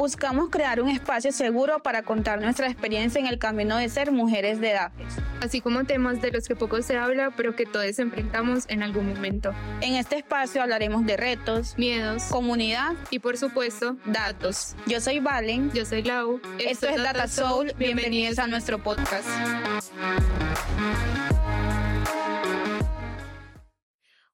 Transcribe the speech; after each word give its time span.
Buscamos 0.00 0.48
crear 0.48 0.80
un 0.80 0.88
espacio 0.88 1.30
seguro 1.30 1.82
para 1.82 2.02
contar 2.02 2.40
nuestra 2.40 2.66
experiencia 2.66 3.20
en 3.20 3.26
el 3.26 3.38
camino 3.38 3.76
de 3.76 3.90
ser 3.90 4.12
mujeres 4.12 4.58
de 4.58 4.70
edades. 4.70 5.14
Así 5.42 5.60
como 5.60 5.84
temas 5.84 6.22
de 6.22 6.30
los 6.30 6.48
que 6.48 6.56
poco 6.56 6.80
se 6.80 6.96
habla, 6.96 7.34
pero 7.36 7.54
que 7.54 7.66
todos 7.66 7.98
enfrentamos 7.98 8.64
en 8.68 8.82
algún 8.82 9.10
momento. 9.10 9.52
En 9.82 9.96
este 9.96 10.16
espacio 10.16 10.62
hablaremos 10.62 11.04
de 11.04 11.18
retos, 11.18 11.74
miedos, 11.76 12.22
comunidad 12.30 12.94
y 13.10 13.18
por 13.18 13.36
supuesto, 13.36 13.98
datos. 14.06 14.74
Yo 14.86 15.02
soy 15.02 15.18
Valen. 15.18 15.70
Yo 15.72 15.84
soy 15.84 16.02
Lau. 16.02 16.40
Esto, 16.58 16.88
es 16.88 16.96
Data 17.02 17.28
Soul. 17.28 17.74
Bienvenidos 17.76 18.38
a 18.38 18.46
nuestro 18.46 18.82
podcast. 18.82 19.28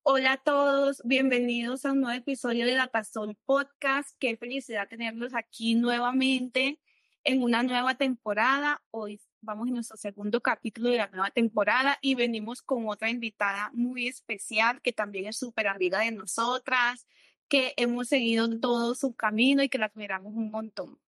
Hola 0.08 0.34
a 0.34 0.36
todos, 0.36 1.02
bienvenidos 1.04 1.84
a 1.84 1.90
un 1.90 2.02
nuevo 2.02 2.16
episodio 2.16 2.64
de 2.64 2.74
Datazón 2.74 3.36
Podcast. 3.44 4.16
Qué 4.20 4.36
felicidad 4.36 4.86
tenerlos 4.88 5.34
aquí 5.34 5.74
nuevamente 5.74 6.78
en 7.24 7.42
una 7.42 7.64
nueva 7.64 7.96
temporada. 7.96 8.84
Hoy 8.92 9.20
vamos 9.40 9.66
en 9.66 9.74
nuestro 9.74 9.96
segundo 9.96 10.40
capítulo 10.40 10.90
de 10.90 10.98
la 10.98 11.08
nueva 11.08 11.32
temporada 11.32 11.98
y 12.00 12.14
venimos 12.14 12.62
con 12.62 12.88
otra 12.88 13.10
invitada 13.10 13.72
muy 13.74 14.06
especial 14.06 14.80
que 14.80 14.92
también 14.92 15.26
es 15.26 15.38
súper 15.38 15.66
amiga 15.66 15.98
de 15.98 16.12
nosotras, 16.12 17.04
que 17.48 17.74
hemos 17.76 18.06
seguido 18.06 18.48
todo 18.60 18.94
su 18.94 19.16
camino 19.16 19.64
y 19.64 19.68
que 19.68 19.78
la 19.78 19.86
admiramos 19.86 20.32
un 20.34 20.52
montón. 20.52 21.00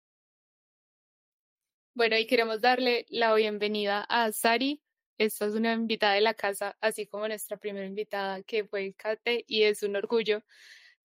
Bueno, 1.95 2.19
y 2.19 2.27
queremos 2.27 2.61
darle 2.61 3.07
la 3.11 3.33
bienvenida 3.33 4.01
a 4.09 4.33
Sari. 4.33 4.83
Esta 5.19 5.47
es 5.47 5.55
una 5.55 5.73
invitada 5.73 6.15
de 6.15 6.21
la 6.21 6.35
casa, 6.35 6.77
así 6.81 7.07
como 7.07 7.27
nuestra 7.29 7.57
primera 7.57 7.87
invitada 7.87 8.43
que 8.43 8.65
fue 8.65 8.95
Kate, 8.95 9.45
y 9.49 9.65
es 9.65 9.83
un 9.83 9.97
orgullo 9.97 10.43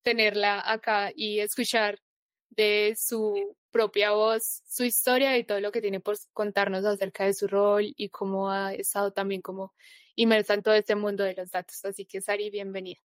tenerla 0.03 0.61
acá 0.71 1.11
y 1.15 1.39
escuchar 1.39 1.99
de 2.51 2.95
su 2.97 3.57
propia 3.71 4.11
voz 4.11 4.61
su 4.67 4.83
historia 4.85 5.37
y 5.37 5.45
todo 5.45 5.59
lo 5.61 5.71
que 5.71 5.81
tiene 5.81 5.99
por 5.99 6.17
contarnos 6.33 6.85
acerca 6.85 7.25
de 7.25 7.33
su 7.33 7.47
rol 7.47 7.93
y 7.97 8.09
cómo 8.09 8.51
ha 8.51 8.73
estado 8.75 9.13
también 9.13 9.41
como 9.41 9.73
inmersa 10.15 10.53
en 10.55 10.63
todo 10.63 10.75
este 10.75 10.95
mundo 10.95 11.23
de 11.23 11.35
los 11.35 11.51
datos. 11.51 11.83
Así 11.85 12.05
que 12.05 12.21
Sari, 12.21 12.49
bienvenida. 12.51 12.99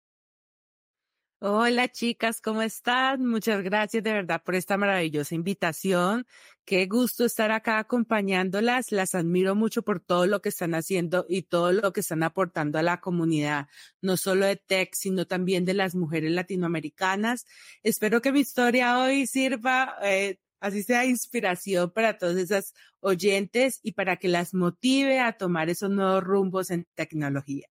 Hola 1.39 1.89
chicas, 1.89 2.41
¿cómo 2.41 2.63
están? 2.63 3.27
Muchas 3.27 3.63
gracias 3.63 4.03
de 4.03 4.13
verdad 4.13 4.43
por 4.43 4.55
esta 4.55 4.79
maravillosa 4.79 5.35
invitación. 5.35 6.27
Qué 6.65 6.87
gusto 6.87 7.27
estar 7.27 7.51
acá 7.51 7.79
acompañándolas. 7.79 8.91
Las 8.91 9.15
admiro 9.15 9.55
mucho 9.55 9.83
por 9.83 10.01
todo 10.01 10.27
lo 10.27 10.41
que 10.41 10.49
están 10.49 10.75
haciendo 10.75 11.27
y 11.29 11.43
todo 11.43 11.73
lo 11.73 11.93
que 11.93 12.01
están 12.01 12.23
aportando 12.23 12.79
a 12.79 12.83
la 12.83 13.01
comunidad, 13.01 13.69
no 14.01 14.17
solo 14.17 14.47
de 14.47 14.57
tech, 14.57 14.95
sino 14.95 15.27
también 15.27 15.67
de 15.67 15.75
las 15.75 15.95
mujeres 15.95 16.31
latinoamericanas. 16.33 17.45
Espero 17.83 18.23
que 18.23 18.33
mi 18.33 18.41
historia 18.41 18.99
hoy 18.99 19.27
sirva, 19.27 19.95
eh, 20.03 20.39
así 20.61 20.83
sea 20.83 21.05
inspiración 21.05 21.91
para 21.91 22.17
todas 22.17 22.37
esas 22.39 22.73
oyentes 23.01 23.79
y 23.83 23.93
para 23.93 24.17
que 24.17 24.29
las 24.29 24.55
motive 24.55 25.21
a 25.21 25.37
tomar 25.37 25.69
esos 25.69 25.91
nuevos 25.91 26.25
rumbos 26.25 26.71
en 26.71 26.87
tecnología. 26.95 27.69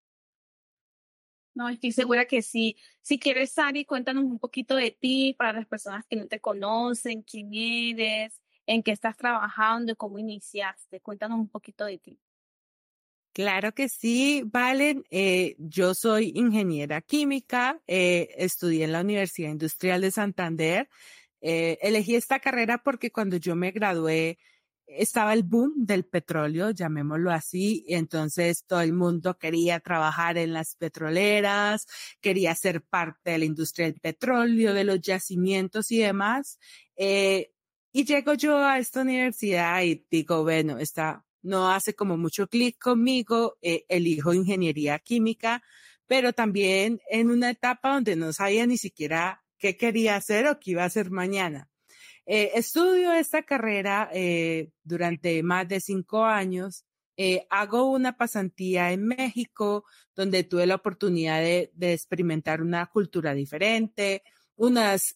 No, 1.55 1.69
estoy 1.69 1.93
segura 1.93 2.25
que 2.25 2.41
sí. 2.41 2.75
Si 3.01 3.17
quieres, 3.17 3.53
Sari, 3.53 3.85
cuéntanos 3.85 4.25
un 4.25 4.39
poquito 4.39 4.75
de 4.75 4.91
ti 4.91 5.33
para 5.37 5.53
las 5.53 5.65
personas 5.65 6.05
que 6.05 6.17
no 6.17 6.27
te 6.27 6.41
conocen, 6.41 7.23
quién 7.23 7.53
eres, 7.53 8.41
en 8.67 8.83
qué 8.83 8.91
estás 8.91 9.15
trabajando, 9.15 9.95
cómo 9.95 10.19
iniciaste. 10.19 10.99
Cuéntanos 10.99 11.39
un 11.39 11.47
poquito 11.47 11.85
de 11.85 11.97
ti. 11.97 12.19
Claro 13.31 13.73
que 13.73 13.89
sí, 13.89 14.43
Valen. 14.45 15.05
Eh, 15.11 15.55
yo 15.59 15.93
soy 15.93 16.31
ingeniera 16.35 17.01
química, 17.01 17.81
eh, 17.87 18.29
estudié 18.37 18.85
en 18.85 18.91
la 18.91 19.01
Universidad 19.01 19.49
Industrial 19.49 20.01
de 20.01 20.11
Santander. 20.11 20.89
Eh, 21.41 21.77
elegí 21.81 22.15
esta 22.15 22.39
carrera 22.39 22.79
porque 22.83 23.11
cuando 23.11 23.37
yo 23.37 23.55
me 23.55 23.71
gradué, 23.71 24.39
estaba 24.87 25.33
el 25.33 25.43
boom 25.43 25.73
del 25.85 26.05
petróleo, 26.05 26.71
llamémoslo 26.71 27.31
así, 27.31 27.85
entonces 27.87 28.65
todo 28.65 28.81
el 28.81 28.93
mundo 28.93 29.37
quería 29.37 29.79
trabajar 29.79 30.37
en 30.37 30.53
las 30.53 30.75
petroleras, 30.75 31.87
quería 32.21 32.55
ser 32.55 32.81
parte 32.83 33.31
de 33.31 33.37
la 33.39 33.45
industria 33.45 33.87
del 33.87 33.99
petróleo, 33.99 34.73
de 34.73 34.83
los 34.83 35.01
yacimientos 35.01 35.91
y 35.91 35.99
demás. 35.99 36.59
Eh, 36.95 37.51
y 37.91 38.05
llego 38.05 38.33
yo 38.33 38.57
a 38.57 38.77
esta 38.79 39.01
universidad 39.01 39.81
y 39.83 40.05
digo, 40.09 40.43
bueno, 40.43 40.77
esta 40.79 41.25
no 41.41 41.71
hace 41.71 41.93
como 41.95 42.17
mucho 42.17 42.47
clic 42.47 42.77
conmigo, 42.79 43.57
eh, 43.61 43.85
elijo 43.89 44.33
ingeniería 44.33 44.99
química, 44.99 45.63
pero 46.07 46.33
también 46.33 46.99
en 47.09 47.29
una 47.31 47.51
etapa 47.51 47.93
donde 47.93 48.15
no 48.15 48.33
sabía 48.33 48.65
ni 48.67 48.77
siquiera 48.77 49.43
qué 49.57 49.77
quería 49.77 50.15
hacer 50.15 50.47
o 50.47 50.59
qué 50.59 50.71
iba 50.71 50.83
a 50.83 50.87
hacer 50.87 51.11
mañana. 51.11 51.69
Eh, 52.27 52.51
estudio 52.55 53.13
esta 53.13 53.43
carrera 53.43 54.09
eh, 54.11 54.71
durante 54.83 55.43
más 55.43 55.67
de 55.67 55.79
cinco 55.79 56.23
años. 56.25 56.85
Eh, 57.17 57.45
hago 57.49 57.85
una 57.91 58.17
pasantía 58.17 58.91
en 58.91 59.05
México 59.07 59.85
donde 60.15 60.43
tuve 60.43 60.65
la 60.65 60.75
oportunidad 60.75 61.39
de, 61.39 61.71
de 61.73 61.93
experimentar 61.93 62.61
una 62.61 62.85
cultura 62.87 63.33
diferente, 63.33 64.23
unas 64.55 65.15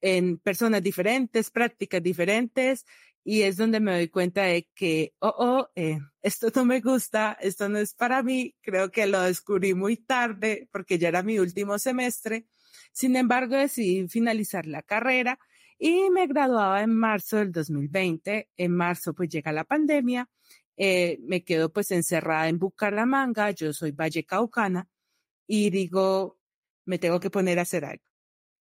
en 0.00 0.38
personas 0.38 0.82
diferentes, 0.82 1.50
prácticas 1.50 2.02
diferentes, 2.02 2.84
y 3.24 3.42
es 3.42 3.56
donde 3.56 3.80
me 3.80 3.92
doy 3.92 4.08
cuenta 4.08 4.42
de 4.44 4.68
que, 4.74 5.14
oh, 5.18 5.34
oh, 5.36 5.70
esto 6.22 6.48
no 6.54 6.64
me 6.64 6.80
gusta, 6.80 7.36
esto 7.40 7.68
no 7.68 7.78
es 7.78 7.92
para 7.94 8.22
mí, 8.22 8.54
creo 8.62 8.90
que 8.90 9.06
lo 9.06 9.20
descubrí 9.20 9.74
muy 9.74 9.96
tarde 9.96 10.68
porque 10.72 10.98
ya 10.98 11.08
era 11.08 11.22
mi 11.22 11.38
último 11.38 11.78
semestre. 11.78 12.46
Sin 12.92 13.16
embargo, 13.16 13.56
decidí 13.56 14.08
finalizar 14.08 14.66
la 14.66 14.82
carrera 14.82 15.38
y 15.78 16.10
me 16.10 16.26
graduaba 16.26 16.82
en 16.82 16.94
marzo 16.94 17.36
del 17.38 17.52
2020. 17.52 18.50
En 18.56 18.72
marzo 18.72 19.14
pues 19.14 19.28
llega 19.28 19.52
la 19.52 19.64
pandemia, 19.64 20.28
eh, 20.76 21.18
me 21.22 21.44
quedo 21.44 21.72
pues 21.72 21.90
encerrada 21.90 22.48
en 22.48 22.58
Bucaramanga, 22.58 23.50
yo 23.50 23.72
soy 23.72 23.92
vallecaucana 23.92 24.88
y 25.46 25.70
digo, 25.70 26.38
me 26.84 26.98
tengo 26.98 27.20
que 27.20 27.30
poner 27.30 27.58
a 27.58 27.62
hacer 27.62 27.84
algo. 27.84 28.04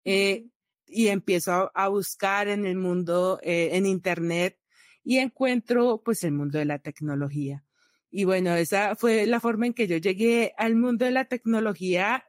Eh, 0.03 0.47
y 0.87 1.07
empiezo 1.07 1.71
a, 1.73 1.87
buscar 1.87 2.47
en 2.47 2.65
el 2.65 2.77
mundo, 2.77 3.39
eh, 3.41 3.71
en 3.73 3.85
Internet, 3.87 4.59
y 5.03 5.17
encuentro 5.17 6.01
pues 6.03 6.23
el 6.23 6.31
mundo 6.31 6.59
de 6.59 6.65
la 6.65 6.79
tecnología. 6.79 7.63
Y 8.11 8.23
bueno, 8.23 8.55
esa 8.55 8.95
fue 8.95 9.25
la 9.25 9.39
forma 9.39 9.65
en 9.67 9.73
que 9.73 9.87
yo 9.87 9.97
llegué 9.97 10.53
al 10.57 10.75
mundo 10.75 11.05
de 11.05 11.11
la 11.11 11.25
tecnología. 11.25 12.25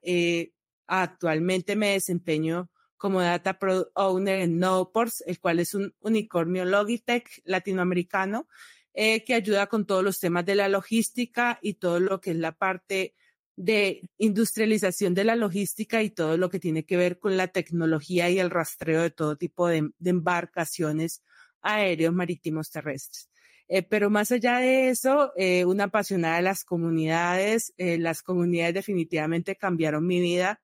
actualmente 0.86 1.76
me 1.76 1.92
desempeño 1.92 2.70
como 2.96 3.20
Data 3.20 3.58
Product 3.58 3.90
Owner 3.94 4.40
en 4.40 4.58
Noports, 4.58 5.22
el 5.26 5.38
cual 5.40 5.60
es 5.60 5.74
un 5.74 5.94
unicornio 6.00 6.64
Logitech 6.64 7.42
latinoamericano 7.44 8.48
eh, 8.94 9.24
que 9.24 9.34
ayuda 9.34 9.66
con 9.66 9.86
todos 9.86 10.02
los 10.02 10.18
temas 10.18 10.46
de 10.46 10.54
la 10.54 10.68
logística 10.68 11.58
y 11.60 11.74
todo 11.74 12.00
lo 12.00 12.20
que 12.20 12.30
es 12.30 12.36
la 12.36 12.52
parte 12.52 13.14
de 13.56 14.02
industrialización 14.18 15.14
de 15.14 15.24
la 15.24 15.34
logística 15.34 16.02
y 16.02 16.10
todo 16.10 16.36
lo 16.36 16.50
que 16.50 16.60
tiene 16.60 16.84
que 16.84 16.96
ver 16.96 17.18
con 17.18 17.36
la 17.36 17.48
tecnología 17.48 18.28
y 18.30 18.38
el 18.38 18.50
rastreo 18.50 19.02
de 19.02 19.10
todo 19.10 19.36
tipo 19.36 19.66
de, 19.66 19.90
embarcaciones 20.04 21.22
aéreos, 21.62 22.14
marítimos, 22.14 22.70
terrestres. 22.70 23.30
Eh, 23.68 23.82
pero 23.82 24.10
más 24.10 24.30
allá 24.30 24.58
de 24.58 24.90
eso, 24.90 25.32
eh, 25.36 25.64
una 25.64 25.84
apasionada 25.84 26.36
de 26.36 26.42
las 26.42 26.64
comunidades, 26.64 27.72
eh, 27.78 27.98
las 27.98 28.22
comunidades 28.22 28.74
definitivamente 28.74 29.56
cambiaron 29.56 30.06
mi 30.06 30.20
vida 30.20 30.60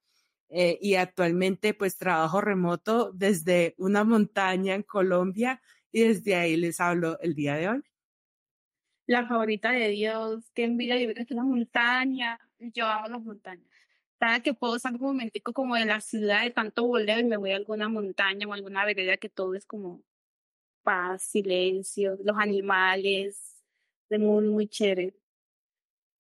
eh, 0.54 0.78
y 0.80 0.96
actualmente 0.96 1.74
pues 1.74 1.96
trabajo 1.96 2.40
remoto 2.42 3.10
desde 3.12 3.74
una 3.78 4.04
montaña 4.04 4.74
en 4.74 4.82
Colombia 4.82 5.62
y 5.90 6.02
desde 6.02 6.34
ahí 6.34 6.56
les 6.56 6.78
hablo 6.80 7.18
el 7.20 7.34
día 7.34 7.54
de 7.56 7.68
hoy. 7.68 7.82
La 9.06 9.26
favorita 9.26 9.72
de 9.72 9.88
Dios, 9.88 10.50
qué 10.54 10.64
envidia 10.64 10.96
vivir 10.96 11.18
en 11.18 11.26
una 11.32 11.44
montaña. 11.44 12.38
Yo 12.58 12.86
amo 12.86 13.08
las 13.08 13.22
montañas. 13.22 13.66
Cada 14.18 14.41
que 14.41 14.54
puedo 14.54 14.78
salir 14.78 15.00
un 15.00 15.08
momentico 15.08 15.52
como 15.52 15.74
de 15.74 15.84
la 15.86 16.00
ciudad 16.00 16.42
de 16.44 16.50
tanto 16.50 16.86
volver 16.86 17.21
y 17.21 17.24
me 17.24 17.36
voy 17.36 17.53
a 17.53 17.56
alguna 17.56 17.88
montaña 17.88 18.47
o 18.47 18.53
alguna 18.53 18.84
vereda 18.84 19.16
que 19.16 19.28
todo 19.28 19.54
es 19.54 19.66
como 19.66 20.03
paz, 20.82 21.22
silencio, 21.24 22.18
los 22.24 22.36
animales, 22.38 23.62
de 24.10 24.18
muy, 24.18 24.47
muy 24.48 24.68
chévere. 24.68 25.15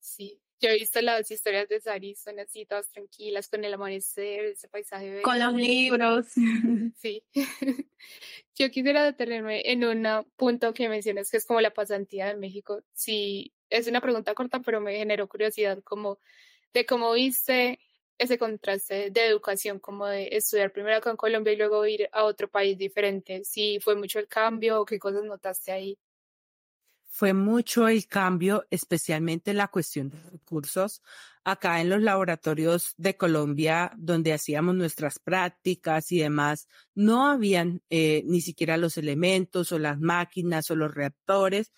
Sí, 0.00 0.41
yo 0.62 0.68
he 0.68 0.78
visto 0.78 1.02
las 1.02 1.28
historias 1.28 1.68
de 1.68 1.80
Sari, 1.80 2.14
son 2.14 2.38
así 2.38 2.64
todas 2.64 2.88
tranquilas, 2.88 3.48
con 3.48 3.64
el 3.64 3.74
amanecer, 3.74 4.44
ese 4.44 4.68
paisaje. 4.68 5.20
Con 5.22 5.38
los 5.38 5.52
libros. 5.54 6.26
Sí. 6.96 7.24
Yo 8.54 8.70
quisiera 8.70 9.04
detenerme 9.04 9.62
en 9.64 9.84
un 9.84 10.26
punto 10.36 10.72
que 10.72 10.88
mencionas, 10.88 11.30
que 11.30 11.36
es 11.38 11.46
como 11.46 11.60
la 11.60 11.72
pasantía 11.72 12.26
de 12.26 12.36
México. 12.36 12.82
Sí, 12.92 13.52
es 13.70 13.88
una 13.88 14.00
pregunta 14.00 14.34
corta, 14.34 14.60
pero 14.60 14.80
me 14.80 14.96
generó 14.96 15.28
curiosidad 15.28 15.82
como 15.82 16.18
de 16.72 16.86
cómo 16.86 17.12
viste 17.12 17.80
ese 18.18 18.38
contraste 18.38 19.10
de 19.10 19.26
educación, 19.26 19.80
como 19.80 20.06
de 20.06 20.28
estudiar 20.32 20.70
primero 20.72 20.96
acá 20.96 21.10
en 21.10 21.16
Colombia 21.16 21.52
y 21.52 21.56
luego 21.56 21.84
ir 21.86 22.08
a 22.12 22.24
otro 22.24 22.48
país 22.48 22.78
diferente. 22.78 23.42
Si 23.44 23.80
fue 23.80 23.96
mucho 23.96 24.20
el 24.20 24.28
cambio 24.28 24.80
o 24.80 24.84
qué 24.84 24.98
cosas 24.98 25.24
notaste 25.24 25.72
ahí. 25.72 25.98
Fue 27.14 27.34
mucho 27.34 27.88
el 27.88 28.06
cambio, 28.06 28.64
especialmente 28.70 29.52
la 29.52 29.68
cuestión 29.68 30.08
de 30.08 30.18
recursos. 30.30 31.02
Acá 31.44 31.82
en 31.82 31.90
los 31.90 32.00
laboratorios 32.00 32.94
de 32.96 33.18
Colombia, 33.18 33.92
donde 33.98 34.32
hacíamos 34.32 34.74
nuestras 34.76 35.18
prácticas 35.18 36.10
y 36.10 36.20
demás, 36.20 36.68
no 36.94 37.28
habían 37.28 37.82
eh, 37.90 38.22
ni 38.24 38.40
siquiera 38.40 38.78
los 38.78 38.96
elementos 38.96 39.72
o 39.72 39.78
las 39.78 40.00
máquinas 40.00 40.70
o 40.70 40.74
los 40.74 40.94
reactores. 40.94 41.70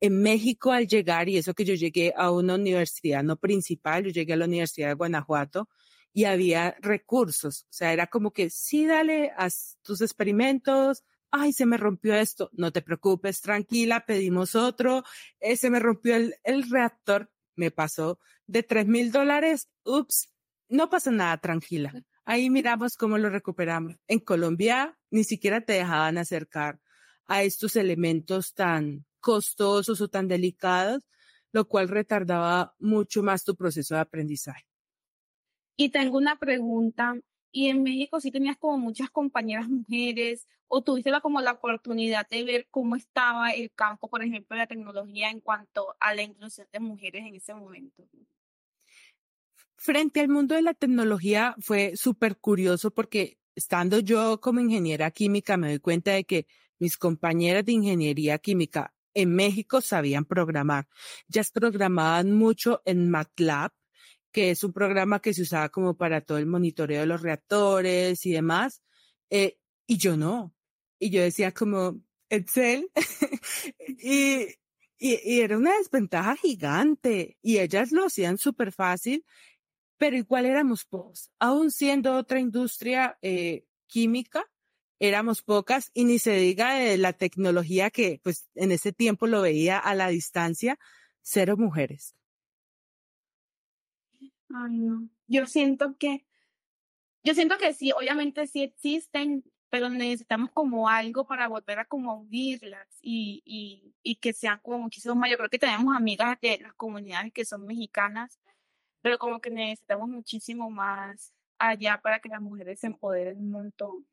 En 0.00 0.22
México, 0.22 0.72
al 0.72 0.86
llegar, 0.86 1.28
y 1.28 1.36
eso 1.36 1.52
que 1.52 1.66
yo 1.66 1.74
llegué 1.74 2.14
a 2.16 2.30
una 2.30 2.54
universidad 2.54 3.22
no 3.22 3.36
principal, 3.36 4.04
yo 4.04 4.10
llegué 4.10 4.32
a 4.32 4.36
la 4.36 4.46
Universidad 4.46 4.88
de 4.88 4.94
Guanajuato, 4.94 5.68
y 6.14 6.24
había 6.24 6.76
recursos. 6.80 7.64
O 7.64 7.72
sea, 7.72 7.92
era 7.92 8.06
como 8.06 8.32
que 8.32 8.48
sí, 8.48 8.86
dale, 8.86 9.32
haz 9.36 9.76
tus 9.82 10.00
experimentos, 10.00 11.04
ay, 11.30 11.52
se 11.52 11.66
me 11.66 11.76
rompió 11.76 12.14
esto, 12.14 12.50
no 12.52 12.72
te 12.72 12.82
preocupes, 12.82 13.40
tranquila, 13.40 14.04
pedimos 14.06 14.54
otro, 14.54 15.04
eh, 15.40 15.56
se 15.56 15.70
me 15.70 15.78
rompió 15.78 16.16
el, 16.16 16.34
el 16.44 16.68
reactor, 16.70 17.30
me 17.54 17.70
pasó 17.70 18.18
de 18.46 18.62
tres 18.62 18.86
mil 18.86 19.12
dólares, 19.12 19.68
ups, 19.84 20.30
no 20.68 20.90
pasa 20.90 21.10
nada, 21.10 21.38
tranquila. 21.38 21.92
Ahí 22.24 22.50
miramos 22.50 22.96
cómo 22.96 23.16
lo 23.16 23.30
recuperamos. 23.30 23.96
En 24.06 24.20
Colombia 24.20 24.98
ni 25.10 25.24
siquiera 25.24 25.62
te 25.62 25.74
dejaban 25.74 26.18
acercar 26.18 26.80
a 27.26 27.42
estos 27.42 27.76
elementos 27.76 28.54
tan 28.54 29.06
costosos 29.20 30.00
o 30.00 30.08
tan 30.08 30.28
delicados, 30.28 31.02
lo 31.52 31.66
cual 31.66 31.88
retardaba 31.88 32.74
mucho 32.78 33.22
más 33.22 33.44
tu 33.44 33.56
proceso 33.56 33.94
de 33.94 34.00
aprendizaje. 34.00 34.66
Y 35.76 35.90
tengo 35.90 36.18
una 36.18 36.38
pregunta 36.38 37.14
y 37.50 37.68
en 37.68 37.82
México 37.82 38.20
sí 38.20 38.30
tenías 38.30 38.56
como 38.56 38.78
muchas 38.78 39.10
compañeras 39.10 39.68
mujeres 39.68 40.46
o 40.66 40.82
tuviste 40.82 41.10
la, 41.10 41.20
como 41.20 41.40
la 41.40 41.52
oportunidad 41.52 42.28
de 42.28 42.44
ver 42.44 42.68
cómo 42.70 42.96
estaba 42.96 43.50
el 43.50 43.72
campo, 43.72 44.08
por 44.08 44.22
ejemplo, 44.22 44.54
de 44.54 44.62
la 44.62 44.66
tecnología 44.66 45.30
en 45.30 45.40
cuanto 45.40 45.96
a 45.98 46.14
la 46.14 46.22
inclusión 46.22 46.66
de 46.72 46.80
mujeres 46.80 47.24
en 47.26 47.34
ese 47.34 47.54
momento. 47.54 48.06
Frente 49.76 50.20
al 50.20 50.28
mundo 50.28 50.54
de 50.54 50.62
la 50.62 50.74
tecnología 50.74 51.54
fue 51.60 51.92
súper 51.96 52.36
curioso 52.36 52.90
porque 52.90 53.38
estando 53.54 54.00
yo 54.00 54.40
como 54.40 54.60
ingeniera 54.60 55.10
química 55.10 55.56
me 55.56 55.68
doy 55.68 55.78
cuenta 55.78 56.12
de 56.12 56.24
que 56.24 56.46
mis 56.78 56.96
compañeras 56.96 57.64
de 57.64 57.72
ingeniería 57.72 58.38
química 58.38 58.94
en 59.14 59.34
México 59.34 59.80
sabían 59.80 60.24
programar. 60.24 60.86
Ya 61.28 61.42
programaban 61.52 62.32
mucho 62.32 62.82
en 62.84 63.10
MATLAB 63.10 63.72
que 64.32 64.50
es 64.50 64.64
un 64.64 64.72
programa 64.72 65.20
que 65.20 65.34
se 65.34 65.42
usaba 65.42 65.68
como 65.68 65.96
para 65.96 66.20
todo 66.20 66.38
el 66.38 66.46
monitoreo 66.46 67.00
de 67.00 67.06
los 67.06 67.22
reactores 67.22 68.24
y 68.26 68.32
demás, 68.32 68.82
eh, 69.30 69.58
y 69.86 69.98
yo 69.98 70.16
no. 70.16 70.54
Y 70.98 71.10
yo 71.10 71.22
decía 71.22 71.52
como, 71.52 72.00
Excel, 72.28 72.90
y, 73.98 74.46
y, 74.98 75.40
era 75.40 75.56
una 75.56 75.76
desventaja 75.78 76.36
gigante, 76.36 77.38
y 77.42 77.58
ellas 77.58 77.92
lo 77.92 78.06
hacían 78.06 78.38
súper 78.38 78.72
fácil, 78.72 79.24
pero 79.96 80.16
igual 80.16 80.46
éramos 80.46 80.84
pocos, 80.84 81.30
aún 81.38 81.70
siendo 81.70 82.16
otra 82.16 82.40
industria 82.40 83.18
eh, 83.22 83.64
química, 83.86 84.44
éramos 85.00 85.42
pocas, 85.42 85.90
y 85.94 86.04
ni 86.04 86.18
se 86.18 86.34
diga 86.34 86.74
de 86.74 86.98
la 86.98 87.12
tecnología 87.12 87.90
que 87.90 88.20
pues 88.22 88.48
en 88.54 88.72
ese 88.72 88.92
tiempo 88.92 89.26
lo 89.26 89.42
veía 89.42 89.78
a 89.78 89.94
la 89.94 90.08
distancia, 90.08 90.78
cero 91.22 91.56
mujeres. 91.56 92.17
Ay, 94.54 94.78
no. 94.78 95.08
Yo 95.26 95.46
siento 95.46 95.96
que, 95.98 96.24
yo 97.24 97.34
siento 97.34 97.58
que 97.58 97.74
sí, 97.74 97.92
obviamente 97.92 98.46
sí 98.46 98.62
existen, 98.62 99.44
pero 99.70 99.90
necesitamos 99.90 100.50
como 100.52 100.88
algo 100.88 101.26
para 101.26 101.48
volver 101.48 101.80
a 101.80 101.84
como 101.86 102.14
unirlas 102.20 102.86
y, 103.02 103.42
y, 103.44 103.94
y 104.02 104.16
que 104.16 104.32
sean 104.32 104.60
como 104.62 104.78
muchísimo 104.80 105.14
más. 105.14 105.30
Yo 105.30 105.36
creo 105.38 105.50
que 105.50 105.58
tenemos 105.58 105.96
amigas 105.96 106.38
de 106.40 106.58
las 106.62 106.74
comunidades 106.74 107.32
que 107.32 107.44
son 107.44 107.66
mexicanas, 107.66 108.40
pero 109.02 109.18
como 109.18 109.40
que 109.40 109.50
necesitamos 109.50 110.08
muchísimo 110.08 110.70
más 110.70 111.34
allá 111.58 112.00
para 112.02 112.20
que 112.20 112.28
las 112.30 112.40
mujeres 112.42 112.80
se 112.80 112.88
empoderen 112.88 113.38
un 113.38 113.50
montón. 113.52 114.06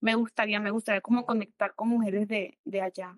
Me 0.00 0.14
gustaría, 0.16 0.60
me 0.60 0.70
gustaría 0.72 1.00
como 1.02 1.26
conectar 1.26 1.74
con 1.76 1.88
mujeres 1.88 2.28
de, 2.28 2.58
de 2.64 2.82
allá. 2.82 3.16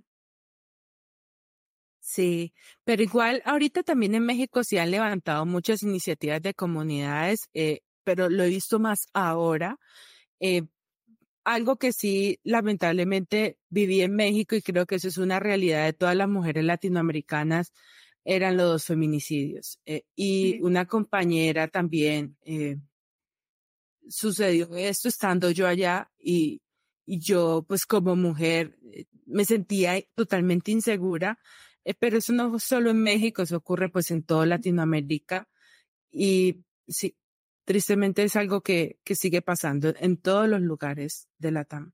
Sí, 2.11 2.55
pero 2.83 3.05
igual 3.05 3.41
ahorita 3.45 3.85
también 3.85 4.17
en 4.17 4.25
México 4.27 4.65
se 4.65 4.81
han 4.81 4.91
levantado 4.91 5.47
muchas 5.47 5.85
iniciativas 5.85 6.43
de 6.43 6.55
comunidades, 6.55 7.49
eh, 7.55 7.83
pero 8.03 8.29
lo 8.29 8.43
he 8.43 8.49
visto 8.49 8.81
más 8.81 9.07
ahora. 9.15 9.79
Eh, 10.41 10.62
algo 11.45 11.77
que 11.77 11.93
sí, 11.93 12.41
lamentablemente, 12.43 13.59
viví 13.69 14.03
en 14.03 14.17
México 14.17 14.57
y 14.57 14.62
creo 14.62 14.87
que 14.87 14.97
eso 14.97 15.07
es 15.07 15.19
una 15.19 15.39
realidad 15.39 15.85
de 15.85 15.93
todas 15.93 16.17
las 16.17 16.29
mujeres 16.29 16.65
latinoamericanas, 16.65 17.73
eran 18.25 18.57
los 18.57 18.67
dos 18.67 18.85
feminicidios. 18.87 19.79
Eh, 19.87 20.03
y 20.17 20.61
una 20.62 20.87
compañera 20.87 21.69
también 21.69 22.37
sucedió 24.09 24.75
esto 24.75 25.07
estando 25.09 25.53
yo 25.53 25.69
allá 25.69 26.11
y, 26.19 26.61
y 27.07 27.21
yo, 27.21 27.65
pues 27.69 27.87
como 27.87 28.17
mujer, 28.17 28.77
me 29.27 29.45
sentía 29.45 30.03
totalmente 30.17 30.73
insegura 30.73 31.39
eh, 31.85 31.94
pero 31.94 32.19
eso 32.19 32.32
no 32.32 32.59
solo 32.59 32.91
en 32.91 33.03
México, 33.03 33.43
eso 33.43 33.56
ocurre 33.56 33.88
pues 33.88 34.11
en 34.11 34.23
toda 34.23 34.47
Latinoamérica 34.47 35.49
y 36.11 36.65
sí, 36.88 37.17
tristemente 37.65 38.23
es 38.23 38.37
algo 38.37 38.62
que, 38.62 38.99
que 39.05 39.15
sigue 39.15 39.43
pasando 39.43 39.93
en 39.99 40.17
todos 40.17 40.49
los 40.49 40.61
lugares 40.61 41.29
de 41.38 41.53
la 41.53 41.65
TAM. 41.65 41.93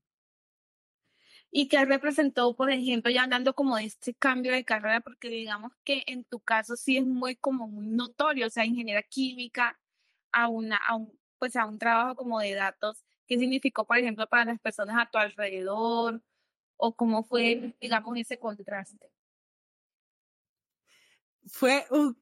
¿Y 1.49 1.69
qué 1.69 1.85
representó, 1.85 2.55
por 2.55 2.69
ejemplo, 2.69 3.11
ya 3.11 3.23
hablando 3.23 3.53
como 3.53 3.77
de 3.77 3.85
este 3.85 4.13
cambio 4.13 4.51
de 4.51 4.65
carrera? 4.65 5.01
Porque 5.01 5.29
digamos 5.29 5.71
que 5.83 6.03
en 6.07 6.23
tu 6.25 6.39
caso 6.39 6.75
sí 6.75 6.97
es 6.97 7.05
muy 7.05 7.35
como 7.35 7.67
muy 7.67 7.87
notorio, 7.87 8.47
o 8.47 8.49
sea, 8.49 8.65
ingeniera 8.65 9.01
química 9.03 9.79
a, 10.31 10.49
una, 10.49 10.77
a, 10.77 10.95
un, 10.95 11.17
pues 11.39 11.55
a 11.55 11.65
un 11.65 11.79
trabajo 11.79 12.15
como 12.15 12.39
de 12.39 12.53
datos. 12.53 13.03
¿Qué 13.27 13.39
significó, 13.39 13.85
por 13.85 13.97
ejemplo, 13.97 14.27
para 14.27 14.45
las 14.45 14.59
personas 14.59 14.97
a 14.99 15.09
tu 15.09 15.17
alrededor? 15.17 16.21
¿O 16.75 16.95
cómo 16.95 17.23
fue, 17.23 17.75
digamos, 17.81 18.17
ese 18.17 18.37
contraste? 18.37 19.09
Fue 21.51 21.85
un, 21.91 22.17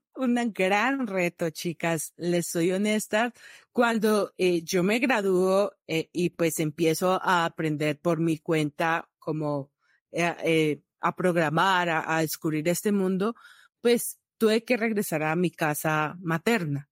gran 0.54 1.07
reto, 1.07 1.50
chicas. 1.50 2.13
Les 2.18 2.48
soy 2.48 2.72
honesta. 2.72 3.33
Cuando 3.72 4.33
eh, 4.38 4.62
yo 4.63 4.83
me 4.83 5.00
gradúo 5.00 5.74
eh, 5.88 6.10
y 6.13 6.30
pues 6.31 6.60
empiezo 6.60 7.19
a 7.22 7.45
aprender 7.45 8.00
por 8.00 8.19
mi 8.19 8.38
cuenta 8.39 9.10
como 9.19 9.72
eh, 10.12 10.36
eh 10.44 10.81
a 11.01 11.16
programar, 11.16 11.88
a, 11.89 12.16
a, 12.18 12.22
descubrir 12.22 12.68
este 12.68 12.92
mundo, 12.92 13.36
pues 13.81 14.18
tuve 14.39 14.63
que 14.63 14.75
regresar 14.75 15.22
a 15.22 15.36
mi 15.36 15.51
casa 15.51 16.18
materna, 16.19 16.89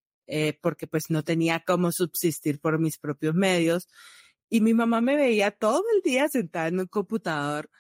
porque 0.62 0.86
pues 0.86 1.06
no 1.10 1.24
tenía 1.24 1.64
cómo 1.66 1.92
subsistir 1.92 2.60
por 2.60 2.78
mis 2.78 3.00
propios 3.00 3.34
medios. 3.34 3.88
Y 4.50 4.62
mi 4.62 4.76
mamá 4.76 5.02
me 5.02 5.16
veía 5.16 5.50
todo 5.50 5.84
el 5.96 6.04
día 6.04 6.30
sentada 6.30 6.68
en 6.68 6.82
un 6.82 6.86
computador 6.86 7.72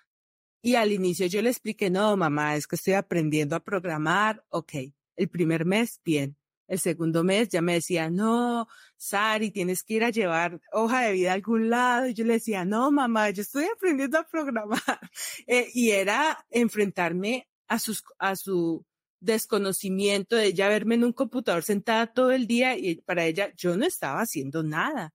y 0.64 0.76
al 0.76 0.94
inicio 0.94 1.28
yo 1.28 1.42
le 1.42 1.50
expliqué, 1.50 1.90
no, 1.90 2.16
mamá, 2.16 2.56
es 2.56 2.68
que 2.68 2.78
estoy 2.78 2.94
aprendiendo 2.94 3.56
a 3.58 3.60
programar. 3.60 4.46
Ok, 4.48 4.74
el 5.18 5.30
primer 5.30 5.66
mes, 5.66 6.00
bien. 6.06 6.38
El 6.70 6.80
segundo 6.80 7.22
mes 7.26 7.50
ya 7.50 7.62
me 7.62 7.74
decía, 7.74 8.10
no, 8.10 8.68
Sari, 8.96 9.52
tienes 9.52 9.84
que 9.84 9.96
ir 9.96 10.06
a 10.06 10.10
llevar 10.10 10.62
hoja 10.72 11.02
de 11.02 11.12
vida 11.12 11.32
a 11.32 11.34
algún 11.34 11.70
lado. 11.70 12.08
Y 12.08 12.14
yo 12.14 12.24
le 12.24 12.36
decía, 12.36 12.64
no, 12.64 12.92
mamá, 12.92 13.30
yo 13.32 13.42
estoy 13.42 13.66
aprendiendo 13.66 14.18
a 14.18 14.26
programar. 14.26 14.80
Eh, 15.48 15.68
y 15.74 15.92
era 15.92 16.46
enfrentarme 16.50 17.50
a, 17.68 17.78
a 18.20 18.36
su 18.38 18.86
desconocimiento 19.20 20.38
de 20.38 20.46
ella 20.46 20.70
verme 20.70 20.96
en 20.96 21.04
un 21.04 21.14
computador 21.14 21.64
sentada 21.64 22.08
todo 22.08 22.32
el 22.32 22.48
día 22.48 22.78
y 22.78 22.96
para 23.02 23.26
ella 23.26 23.52
yo 23.58 23.76
no 23.76 23.86
estaba 23.86 24.22
haciendo 24.22 24.64
nada. 24.64 25.14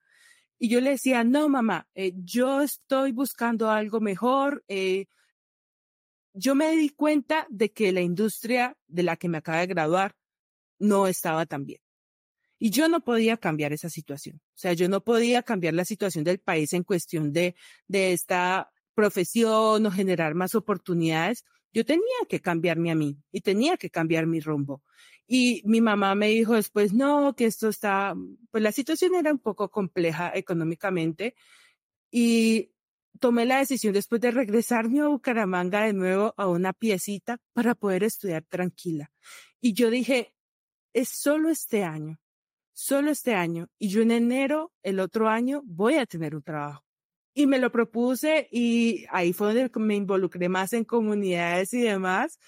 Y 0.59 0.69
yo 0.69 0.81
le 0.83 0.90
decía, 0.90 1.25
no, 1.25 1.49
mamá, 1.49 1.88
eh, 1.95 2.12
yo 2.17 2.61
estoy 2.61 3.12
buscando 3.12 3.71
algo 3.71 4.00
mejor, 4.00 4.64
eh, 4.69 5.07
yo 6.38 6.54
me 6.54 6.71
di 6.76 6.90
cuenta 6.90 7.47
de 7.50 7.73
que 7.73 7.92
la 7.92 8.00
industria 8.00 8.76
de 8.87 9.02
la 9.02 9.16
que 9.16 9.28
me 9.28 9.38
acaba 9.38 9.59
de 9.59 9.66
graduar 9.66 10.14
no 10.78 11.09
estaba 11.09 11.47
tan 11.47 11.66
bien. 11.66 11.80
Y 12.61 12.71
yo 12.71 12.88
no 12.88 13.00
podía 13.00 13.37
cambiar 13.37 13.73
esa 13.73 13.88
situación. 13.88 14.40
O 14.54 14.59
sea, 14.59 14.73
yo 14.73 14.88
no 14.88 15.02
podía 15.02 15.42
cambiar 15.42 15.75
la 15.75 15.85
situación 15.85 16.25
del 16.25 16.38
país 16.38 16.73
en 16.73 16.85
cuestión 16.85 17.33
de, 17.33 17.54
de 17.87 18.12
esta 18.12 18.71
profesión 18.95 19.85
o 19.85 19.90
generar 19.90 20.35
más 20.35 20.54
oportunidades. 20.54 21.45
Yo 21.73 21.85
tenía 21.85 22.18
que 22.28 22.40
cambiarme 22.40 22.90
a 22.90 22.95
mí 22.95 23.18
y 23.33 23.40
tenía 23.40 23.76
que 23.76 23.90
cambiar 23.90 24.26
mi 24.26 24.40
rumbo. 24.40 24.83
Y 25.26 25.62
mi 25.64 25.80
mamá 25.80 26.14
me 26.14 26.28
dijo 26.28 26.54
después, 26.54 26.92
no, 26.92 27.35
que 27.37 27.47
esto 27.47 27.68
está, 27.68 28.14
pues 28.50 28.62
la 28.62 28.73
situación 28.73 29.14
era 29.14 29.30
un 29.30 29.38
poco 29.38 29.71
compleja 29.71 30.33
económicamente 30.35 31.35
y 32.11 32.71
tomé 33.19 33.45
la 33.45 33.59
decisión 33.59 33.93
después 33.93 34.21
de 34.21 34.31
regresarme 34.31 35.01
a 35.01 35.09
Bucaramanga 35.09 35.83
de 35.83 35.93
nuevo 35.93 36.35
a 36.37 36.49
una 36.49 36.73
piecita 36.73 37.39
para 37.53 37.75
poder 37.75 38.05
estudiar 38.05 38.45
tranquila. 38.49 39.11
Y 39.61 39.73
yo 39.75 39.91
dije, 39.91 40.35
es 40.93 41.09
solo 41.11 41.51
este 41.51 41.85
año, 41.85 42.19
solo 42.73 43.11
este 43.11 43.35
año. 43.35 43.69
Y 43.79 43.89
yo 43.89 44.03
en 44.03 44.11
enero, 44.11 44.73
el 44.83 45.01
otro 45.01 45.29
año, 45.29 45.63
voy 45.65 45.95
a 45.95 46.07
tener 46.07 46.35
un 46.35 46.43
trabajo. 46.43 46.85
Y 47.35 47.47
me 47.47 47.59
lo 47.59 47.71
propuse 47.71 48.49
y 48.51 49.05
ahí 49.11 49.33
fue 49.33 49.55
donde 49.55 49.71
me 49.79 49.95
involucré 49.95 50.49
más 50.49 50.73
en 50.73 50.85
comunidades 50.85 51.73
y 51.75 51.83
demás. 51.83 52.39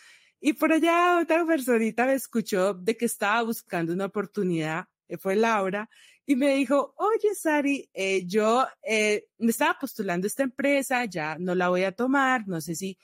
Y 0.40 0.54
por 0.54 0.72
allá 0.72 1.20
otra 1.20 1.46
personita 1.46 2.06
me 2.06 2.14
escuchó 2.14 2.74
de 2.74 2.96
que 2.96 3.04
estaba 3.04 3.42
buscando 3.42 3.92
una 3.92 4.06
oportunidad, 4.06 4.86
fue 5.18 5.36
Laura, 5.36 5.88
y 6.26 6.36
me 6.36 6.54
dijo, 6.54 6.94
oye, 6.96 7.34
Sari, 7.34 7.90
eh, 7.92 8.24
yo 8.26 8.66
eh, 8.82 9.26
me 9.38 9.50
estaba 9.50 9.78
postulando 9.80 10.26
esta 10.26 10.42
empresa, 10.42 11.04
ya 11.04 11.36
no 11.38 11.54
la 11.54 11.68
voy 11.68 11.84
a 11.84 11.92
tomar, 11.92 12.46
no 12.46 12.60
sé 12.60 12.76
si 12.76 12.98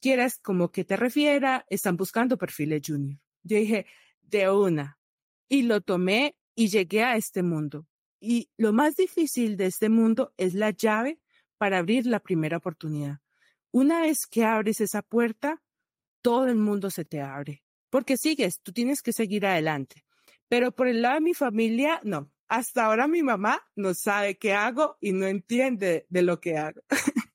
quieras 0.00 0.38
como 0.38 0.70
que 0.70 0.84
te 0.84 0.96
refiera, 0.96 1.64
están 1.70 1.96
buscando 1.96 2.36
perfiles 2.36 2.82
junior. 2.86 3.18
Yo 3.42 3.56
dije, 3.56 3.86
de 4.20 4.50
una. 4.50 4.98
Y 5.48 5.62
lo 5.62 5.80
tomé 5.80 6.36
y 6.54 6.68
llegué 6.68 7.02
a 7.02 7.16
este 7.16 7.42
mundo. 7.42 7.86
Y 8.20 8.50
lo 8.56 8.72
más 8.72 8.96
difícil 8.96 9.56
de 9.56 9.66
este 9.66 9.88
mundo 9.88 10.34
es 10.36 10.54
la 10.54 10.70
llave 10.70 11.18
para 11.58 11.78
abrir 11.78 12.06
la 12.06 12.20
primera 12.20 12.58
oportunidad. 12.58 13.20
Una 13.72 14.00
vez 14.02 14.26
que 14.26 14.44
abres 14.44 14.80
esa 14.80 15.02
puerta, 15.02 15.62
todo 16.22 16.46
el 16.46 16.56
mundo 16.56 16.90
se 16.90 17.04
te 17.04 17.20
abre. 17.20 17.62
Porque 17.88 18.16
sigues, 18.16 18.60
tú 18.60 18.72
tienes 18.72 19.02
que 19.02 19.12
seguir 19.12 19.46
adelante. 19.46 20.04
Pero 20.50 20.72
por 20.72 20.88
el 20.88 21.00
lado 21.00 21.14
de 21.14 21.20
mi 21.20 21.32
familia, 21.32 22.00
no. 22.02 22.28
Hasta 22.48 22.84
ahora 22.84 23.06
mi 23.06 23.22
mamá 23.22 23.62
no 23.76 23.94
sabe 23.94 24.36
qué 24.36 24.52
hago 24.52 24.98
y 25.00 25.12
no 25.12 25.28
entiende 25.28 26.06
de 26.08 26.22
lo 26.22 26.40
que 26.40 26.58
hago. 26.58 26.82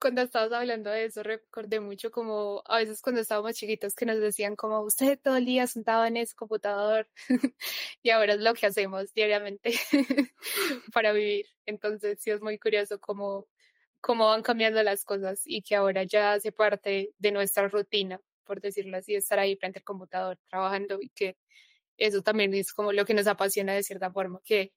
cuando 0.00 0.22
estabas 0.22 0.50
hablando 0.52 0.88
de 0.88 1.04
eso, 1.04 1.22
recordé 1.22 1.78
mucho 1.78 2.10
como 2.10 2.62
a 2.64 2.78
veces 2.78 3.02
cuando 3.02 3.20
estábamos 3.20 3.52
chiquitos 3.54 3.94
que 3.94 4.06
nos 4.06 4.18
decían 4.18 4.56
como 4.56 4.80
usted 4.80 5.18
todo 5.22 5.36
el 5.36 5.44
día 5.44 5.66
sentado 5.66 6.06
en 6.06 6.16
ese 6.16 6.34
computador 6.34 7.06
y 8.02 8.08
ahora 8.08 8.32
es 8.32 8.40
lo 8.40 8.54
que 8.54 8.64
hacemos 8.64 9.12
diariamente 9.12 9.74
para 10.94 11.12
vivir. 11.12 11.46
Entonces 11.66 12.18
sí 12.18 12.30
es 12.30 12.40
muy 12.40 12.58
curioso 12.58 12.98
cómo, 12.98 13.46
cómo 14.00 14.28
van 14.28 14.42
cambiando 14.42 14.82
las 14.82 15.04
cosas 15.04 15.42
y 15.44 15.60
que 15.60 15.76
ahora 15.76 16.04
ya 16.04 16.32
hace 16.32 16.50
parte 16.50 17.12
de 17.18 17.30
nuestra 17.30 17.68
rutina, 17.68 18.22
por 18.44 18.62
decirlo 18.62 18.96
así, 18.96 19.14
estar 19.14 19.38
ahí 19.38 19.54
frente 19.54 19.80
al 19.80 19.84
computador 19.84 20.38
trabajando 20.48 20.98
y 21.02 21.10
que 21.10 21.36
eso 21.96 22.22
también 22.22 22.54
es 22.54 22.72
como 22.72 22.92
lo 22.92 23.04
que 23.04 23.14
nos 23.14 23.26
apasiona 23.26 23.74
de 23.74 23.82
cierta 23.82 24.10
forma, 24.10 24.40
que 24.44 24.72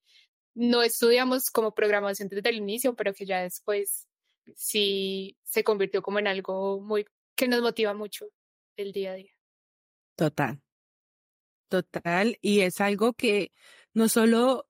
no 0.54 0.82
estudiamos 0.82 1.50
como 1.52 1.74
programación 1.74 2.30
desde 2.30 2.50
el 2.50 2.58
inicio, 2.58 2.96
pero 2.96 3.14
que 3.14 3.26
ya 3.26 3.42
después 3.42 4.08
sí 4.56 5.38
se 5.44 5.64
convirtió 5.64 6.02
como 6.02 6.20
en 6.20 6.28
algo 6.28 6.80
muy 6.80 7.06
que 7.36 7.48
nos 7.48 7.62
motiva 7.62 7.94
mucho 7.94 8.28
el 8.78 8.92
día 8.92 9.12
a 9.12 9.16
día. 9.16 9.32
Total. 10.16 10.62
Total. 11.68 12.38
Y 12.42 12.62
es 12.62 12.80
algo 12.80 13.14
que 13.14 13.52
no 13.94 14.08
solo 14.08 14.70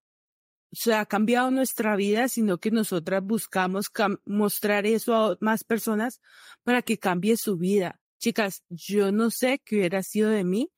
se 0.72 0.94
ha 0.94 1.06
cambiado 1.06 1.52
nuestra 1.52 1.96
vida, 1.96 2.28
sino 2.28 2.58
que 2.58 2.72
nosotras 2.72 3.24
buscamos 3.24 3.92
mostrar 4.26 4.86
eso 4.86 5.16
a 5.16 5.38
más 5.40 5.64
personas 5.64 6.22
para 6.64 6.82
que 6.82 6.98
cambie 6.98 7.38
su 7.38 7.58
vida. 7.58 8.00
Chicas, 8.20 8.64
yo 8.70 9.12
no 9.12 9.30
sé 9.30 9.62
qué 9.64 9.78
hubiera 9.78 10.04
sido 10.04 10.30
de 10.30 10.44
mí 10.44 10.72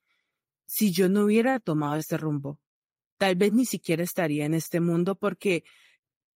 si 0.68 0.92
yo 0.92 1.10
no 1.10 1.26
hubiera 1.26 1.60
tomado 1.60 1.96
este 1.96 2.18
rumbo. 2.18 2.60
Tal 3.18 3.36
vez 3.36 3.54
ni 3.54 3.66
siquiera 3.66 4.04
estaría 4.04 4.46
en 4.46 4.54
este 4.54 4.80
mundo 4.80 5.16
porque 5.16 5.64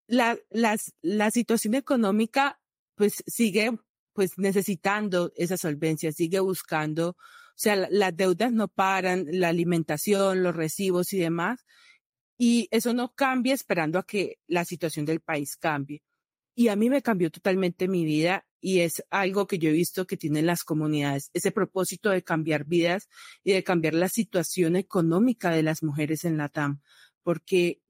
la, 0.08 0.36
la 0.50 1.30
situación 1.30 1.74
económica 1.74 2.60
pues 2.96 3.22
sigue 3.26 3.78
pues 4.12 4.38
necesitando 4.38 5.32
esa 5.36 5.56
solvencia, 5.56 6.12
sigue 6.12 6.40
buscando, 6.40 7.10
o 7.10 7.16
sea, 7.54 7.76
las 7.90 8.16
deudas 8.16 8.52
no 8.52 8.68
paran, 8.68 9.26
la 9.30 9.48
alimentación, 9.48 10.42
los 10.42 10.54
recibos 10.54 11.12
y 11.12 11.18
demás, 11.18 11.64
y 12.38 12.68
eso 12.70 12.92
no 12.92 13.14
cambia 13.14 13.54
esperando 13.54 13.98
a 13.98 14.06
que 14.06 14.38
la 14.46 14.64
situación 14.64 15.06
del 15.06 15.20
país 15.20 15.56
cambie. 15.56 16.02
Y 16.54 16.68
a 16.68 16.76
mí 16.76 16.90
me 16.90 17.02
cambió 17.02 17.30
totalmente 17.30 17.88
mi 17.88 18.04
vida 18.04 18.46
y 18.62 18.80
es 18.80 19.04
algo 19.10 19.46
que 19.46 19.58
yo 19.58 19.68
he 19.68 19.72
visto 19.72 20.06
que 20.06 20.16
tienen 20.16 20.46
las 20.46 20.62
comunidades, 20.62 21.30
ese 21.34 21.50
propósito 21.50 22.10
de 22.10 22.22
cambiar 22.22 22.64
vidas 22.64 23.08
y 23.42 23.52
de 23.52 23.64
cambiar 23.64 23.94
la 23.94 24.08
situación 24.08 24.76
económica 24.76 25.50
de 25.50 25.64
las 25.64 25.82
mujeres 25.82 26.24
en 26.24 26.38
la 26.38 26.48
TAM, 26.48 26.80
porque 27.24 27.82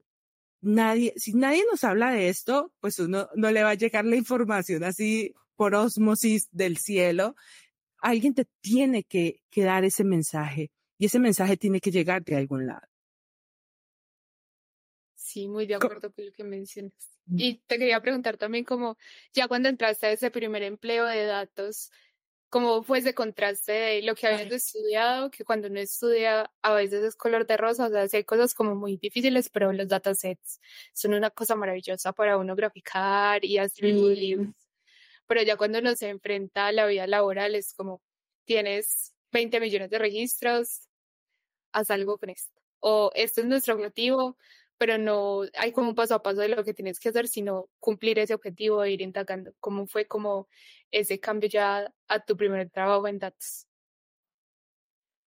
nadie, 0.61 1.13
si 1.15 1.33
nadie 1.33 1.63
nos 1.71 1.83
habla 1.83 2.11
de 2.11 2.27
esto, 2.27 2.73
pues 2.79 2.97
uno 2.99 3.29
no 3.35 3.51
le 3.51 3.63
va 3.63 3.69
a 3.69 3.75
llegar 3.75 4.03
la 4.03 4.15
información 4.15 4.83
así 4.83 5.33
por 5.55 5.75
osmosis 5.75 6.49
del 6.51 6.77
cielo. 6.77 7.35
Alguien 7.99 8.33
te 8.33 8.47
tiene 8.59 9.03
que, 9.03 9.41
que 9.51 9.63
dar 9.63 9.85
ese 9.85 10.03
mensaje 10.03 10.71
y 10.97 11.05
ese 11.05 11.19
mensaje 11.19 11.55
tiene 11.55 11.79
que 11.79 11.91
llegar 11.91 12.23
de 12.23 12.35
algún 12.35 12.65
lado. 12.65 12.92
Sí, 15.33 15.47
muy 15.47 15.65
de 15.65 15.73
acuerdo 15.73 16.13
con 16.13 16.27
lo 16.27 16.31
que 16.31 16.43
mencionas. 16.43 16.93
Y 17.35 17.55
te 17.65 17.79
quería 17.79 17.99
preguntar 18.01 18.37
también 18.37 18.65
como, 18.65 18.97
ya 19.33 19.47
cuando 19.47 19.67
entraste 19.67 20.05
a 20.05 20.11
ese 20.11 20.29
primer 20.29 20.61
empleo 20.61 21.07
de 21.07 21.25
datos, 21.25 21.89
¿Cómo 22.49 22.83
fue 22.83 22.99
ese 22.99 23.15
contraste 23.15 23.71
de 23.71 24.01
lo 24.03 24.13
que 24.13 24.27
habías 24.27 24.51
estudiado, 24.51 25.31
que 25.31 25.43
cuando 25.43 25.69
uno 25.69 25.79
estudia 25.79 26.51
a 26.61 26.73
veces 26.75 27.03
es 27.03 27.15
color 27.15 27.47
de 27.47 27.57
rosa, 27.57 27.87
o 27.87 27.89
sea, 27.89 28.07
hay 28.13 28.23
cosas 28.25 28.53
como 28.53 28.75
muy 28.75 28.95
difíciles, 28.97 29.49
pero 29.49 29.73
los 29.73 29.87
datasets 29.87 30.59
son 30.93 31.15
una 31.15 31.31
cosa 31.31 31.55
maravillosa 31.55 32.13
para 32.13 32.37
uno 32.37 32.55
graficar 32.55 33.43
y 33.43 33.57
hacer 33.57 33.85
libros. 33.85 34.53
Pero 35.25 35.41
ya 35.41 35.57
cuando 35.57 35.79
uno 35.79 35.95
se 35.95 36.09
enfrenta 36.09 36.67
a 36.67 36.71
la 36.71 36.85
vida 36.85 37.07
laboral 37.07 37.55
es 37.55 37.73
como, 37.73 38.03
tienes 38.45 39.15
20 39.31 39.59
millones 39.59 39.89
de 39.89 39.97
registros, 39.97 40.87
haz 41.71 41.89
algo 41.89 42.19
con 42.19 42.29
esto. 42.29 42.61
O 42.81 43.11
esto 43.15 43.41
es 43.41 43.47
nuestro 43.47 43.73
objetivo, 43.73 44.37
pero 44.77 44.97
no 44.97 45.43
hay 45.57 45.71
como 45.71 45.89
un 45.89 45.95
paso 45.95 46.15
a 46.15 46.23
paso 46.23 46.41
de 46.41 46.49
lo 46.49 46.63
que 46.63 46.73
tienes 46.73 46.99
que 46.99 47.09
hacer, 47.09 47.27
sino 47.27 47.69
cumplir 47.79 48.19
ese 48.19 48.33
objetivo 48.33 48.83
e 48.83 48.91
ir 48.91 49.01
indagando. 49.01 49.53
¿Cómo 49.59 49.87
fue 49.87 50.05
como 50.07 50.47
ese 50.91 51.19
cambio 51.19 51.49
ya 51.49 51.93
a 52.07 52.19
tu 52.19 52.35
primer 52.35 52.69
trabajo 52.69 53.07
en 53.07 53.19
datos? 53.19 53.67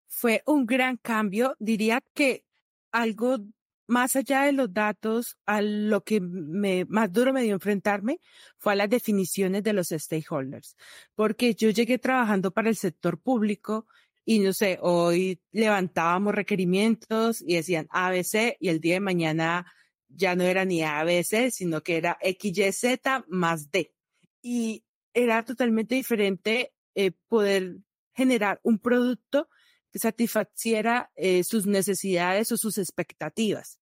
Fue 0.07 0.43
un 0.47 0.67
gran 0.67 0.97
cambio. 0.97 1.57
Diría 1.59 2.03
que 2.15 2.45
algo 2.91 3.39
más 3.87 4.17
allá 4.17 4.43
de 4.43 4.53
los 4.53 4.73
datos, 4.73 5.39
a 5.47 5.63
lo 5.63 6.03
que 6.03 6.21
me, 6.21 6.85
más 6.87 7.13
duro 7.13 7.33
me 7.33 7.43
dio 7.43 7.55
enfrentarme 7.55 8.21
fue 8.59 8.73
a 8.73 8.77
las 8.77 8.91
definiciones 8.91 9.63
de 9.63 9.73
los 9.73 9.89
stakeholders, 9.89 10.77
porque 11.15 11.55
yo 11.55 11.71
llegué 11.71 11.99
trabajando 11.99 12.51
para 12.51 12.69
el 12.69 12.77
sector 12.77 13.21
público 13.21 13.87
y 14.29 14.41
no 14.41 14.53
sé, 14.53 14.79
hoy 14.83 15.41
levantábamos 15.53 16.35
requerimientos 16.35 17.41
y 17.41 17.55
decían 17.55 17.87
ABC 17.91 18.57
y 18.59 18.71
el 18.71 18.81
día 18.81 18.95
de 18.95 19.01
mañana 19.01 19.73
ya 20.09 20.35
no 20.35 20.43
era 20.43 20.65
ni 20.65 20.83
ABC, 20.83 21.53
sino 21.53 21.83
que 21.85 21.97
era 21.97 22.19
XYZ 22.21 23.25
más 23.29 23.71
D. 23.71 23.95
Y 24.43 24.85
era 25.15 25.45
totalmente 25.45 25.95
diferente 25.95 26.75
eh, 26.97 27.13
poder 27.29 27.77
generar 28.15 28.59
un 28.65 28.81
producto 28.81 29.49
que 29.93 30.01
satisfaciera 30.01 31.13
eh, 31.15 31.45
sus 31.45 31.67
necesidades 31.67 32.51
o 32.51 32.57
sus 32.57 32.79
expectativas. 32.79 33.79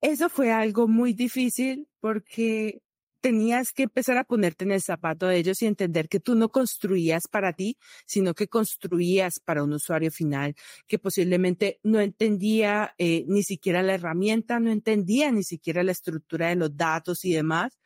Eso 0.00 0.28
fue 0.28 0.52
algo 0.52 0.86
muy 0.86 1.14
difícil 1.14 1.88
porque 1.98 2.80
tenías 3.20 3.72
que 3.72 3.84
empezar 3.84 4.16
a 4.18 4.24
ponerte 4.24 4.64
en 4.64 4.72
el 4.72 4.82
zapato 4.82 5.26
de 5.26 5.36
ellos 5.36 5.62
y 5.62 5.66
entender 5.66 6.08
que 6.08 6.20
tú 6.20 6.34
no 6.34 6.48
construías 6.50 7.28
para 7.28 7.52
ti, 7.52 7.76
sino 8.06 8.34
que 8.34 8.48
construías 8.48 9.40
para 9.40 9.62
un 9.62 9.72
usuario 9.72 10.10
final 10.10 10.54
que 10.86 10.98
posiblemente 10.98 11.80
no 11.82 12.00
entendía 12.00 12.94
eh, 12.98 13.24
ni 13.28 13.42
siquiera 13.42 13.82
la 13.82 13.94
herramienta, 13.94 14.60
no 14.60 14.70
entendía 14.70 15.30
ni 15.32 15.42
siquiera 15.42 15.82
la 15.82 15.92
estructura 15.92 16.48
de 16.48 16.56
los 16.56 16.76
datos 16.76 17.24
y 17.24 17.32
demás. 17.32 17.78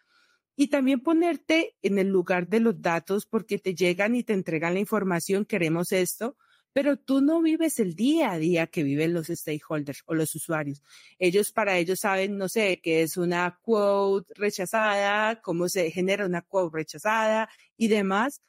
Y 0.57 0.69
también 0.69 1.01
ponerte 1.01 1.75
en 1.83 1.99
el 1.99 2.09
lugar 2.09 2.49
de 2.49 2.61
los 2.61 2.81
datos 2.83 3.27
porque 3.27 3.59
te 3.59 3.75
llegan 3.75 4.15
y 4.15 4.25
te 4.25 4.35
entregan 4.35 4.75
la 4.75 4.81
información, 4.81 5.47
queremos 5.47 5.93
esto, 5.93 6.37
pero 6.73 6.97
tú 6.97 7.21
no 7.21 7.43
vives 7.43 7.81
el 7.81 7.95
día 7.95 8.33
a 8.33 8.39
día 8.39 8.67
que 8.67 8.83
viven 8.83 9.13
los 9.13 9.27
stakeholders 9.27 10.03
o 10.07 10.15
los 10.15 10.35
usuarios. 10.35 10.83
Ellos 11.19 11.53
para 11.53 11.79
ellos 11.79 12.01
saben, 12.01 12.39
no 12.39 12.49
sé, 12.49 12.81
qué 12.83 13.03
es 13.03 13.17
una 13.17 13.59
quote 13.63 14.33
rechazada, 14.35 15.41
cómo 15.41 15.69
se 15.69 15.91
genera 15.91 16.27
una 16.27 16.43
quote 16.43 16.77
rechazada 16.79 17.49
y 17.77 17.89
demás. 17.89 18.43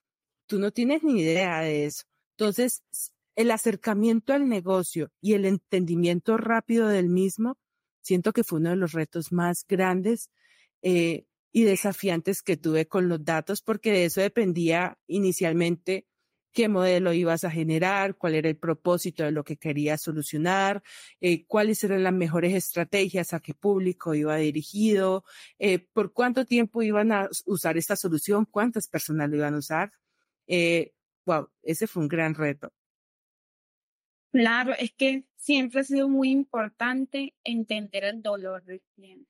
Tú 0.48 0.60
no 0.60 0.72
tienes 0.72 1.04
ni 1.04 1.22
idea 1.22 1.62
de 1.62 1.86
eso. 1.86 2.04
Entonces, 2.38 2.84
el 3.36 3.51
acercamiento 3.51 4.34
al 4.34 4.48
negocio 4.48 5.12
y 5.22 5.34
el 5.34 5.46
entendimiento 5.46 6.38
rápido 6.38 6.88
del 6.88 7.10
mismo, 7.10 7.58
siento 8.01 8.34
que 8.34 8.44
fue 8.44 8.60
uno 8.60 8.72
de 8.72 8.75
los 8.75 8.92
retos 8.92 9.32
más 9.32 9.66
grandes 9.68 10.30
eh, 10.82 11.25
y 11.51 11.63
desafiantes 11.63 12.42
que 12.44 12.58
tuve 12.58 12.88
con 12.88 13.10
los 13.10 13.24
datos, 13.24 13.62
porque 13.62 13.92
de 13.92 14.06
eso 14.06 14.22
dependía 14.22 14.98
inicialmente 15.08 16.06
qué 16.51 16.67
modelo 16.67 17.13
ibas 17.13 17.43
a 17.43 17.51
generar, 17.51 18.15
cuál 18.15 18.36
era 18.36 18.50
el 18.50 18.58
propósito 18.58 19.24
de 19.24 19.31
lo 19.31 19.43
que 19.43 19.58
querías 19.58 20.01
solucionar, 20.01 20.84
eh, 21.20 21.46
cuáles 21.46 21.84
eran 21.84 22.03
las 22.03 22.13
mejores 22.13 22.53
estrategias, 22.53 23.34
a 23.34 23.39
qué 23.39 23.53
público 23.53 24.13
iba 24.13 24.36
dirigido, 24.38 25.24
eh, 25.60 25.79
por 25.79 26.13
cuánto 26.13 26.46
tiempo 26.46 26.81
iban 26.81 27.12
a 27.12 27.29
usar 27.46 27.77
esta 27.77 27.96
solución, 27.96 28.46
cuántas 28.46 28.88
personas 28.88 29.29
lo 29.29 29.38
iban 29.38 29.55
a 29.55 29.60
usar. 29.60 29.91
Eh, 30.48 30.93
wow, 31.25 31.50
ese 31.63 31.88
fue 31.88 32.03
un 32.03 32.10
gran 32.10 32.36
reto. 32.36 32.72
Claro, 34.31 34.74
es 34.77 34.93
que 34.93 35.25
siempre 35.36 35.81
ha 35.81 35.84
sido 35.84 36.08
muy 36.08 36.29
importante 36.29 37.36
entender 37.43 38.05
el 38.05 38.22
dolor 38.22 38.63
del 38.63 38.81
cliente. 38.96 39.29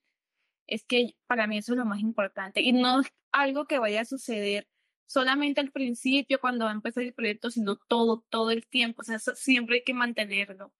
Es 0.68 0.84
que 0.84 1.16
para 1.28 1.48
mí 1.48 1.58
eso 1.58 1.74
es 1.74 1.78
lo 1.78 1.86
más 1.86 2.00
importante 2.00 2.62
y 2.62 2.72
no 2.72 3.01
es 3.01 3.08
algo 3.32 3.66
que 3.66 3.80
vaya 3.80 4.01
a 4.01 4.06
suceder 4.06 4.68
solamente 5.12 5.62
al 5.62 5.72
principio 5.72 6.39
cuando 6.39 6.65
va 6.65 6.72
a 6.72 6.74
empezar 6.74 7.03
el 7.03 7.13
proyecto, 7.13 7.51
sino 7.51 7.75
todo, 7.75 8.25
todo 8.30 8.51
el 8.51 8.65
tiempo. 8.68 9.01
O 9.01 9.06
sea, 9.06 9.20
siempre 9.20 9.77
hay 9.77 9.84
que 9.84 9.94
mantenerlo. 9.94 10.74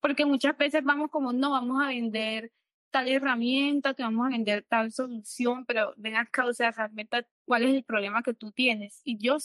Porque 0.00 0.26
muchas 0.26 0.56
veces 0.58 0.84
vamos 0.84 1.10
como, 1.10 1.32
no, 1.32 1.50
vamos 1.52 1.82
a 1.82 1.88
vender 1.88 2.52
tal 2.90 3.08
herramienta, 3.08 3.94
te 3.94 4.02
vamos 4.02 4.26
a 4.26 4.30
vender 4.30 4.64
tal 4.68 4.92
solución, 4.92 5.64
pero 5.66 5.94
ven 5.96 6.16
acá, 6.16 6.44
o 6.44 6.52
sea, 6.52 6.70
realmente 6.72 7.26
cuál 7.46 7.64
es 7.64 7.74
el 7.74 7.84
problema 7.84 8.22
que 8.22 8.34
tú 8.34 8.52
tienes. 8.52 9.00
Y 9.04 9.18
yo 9.18 9.38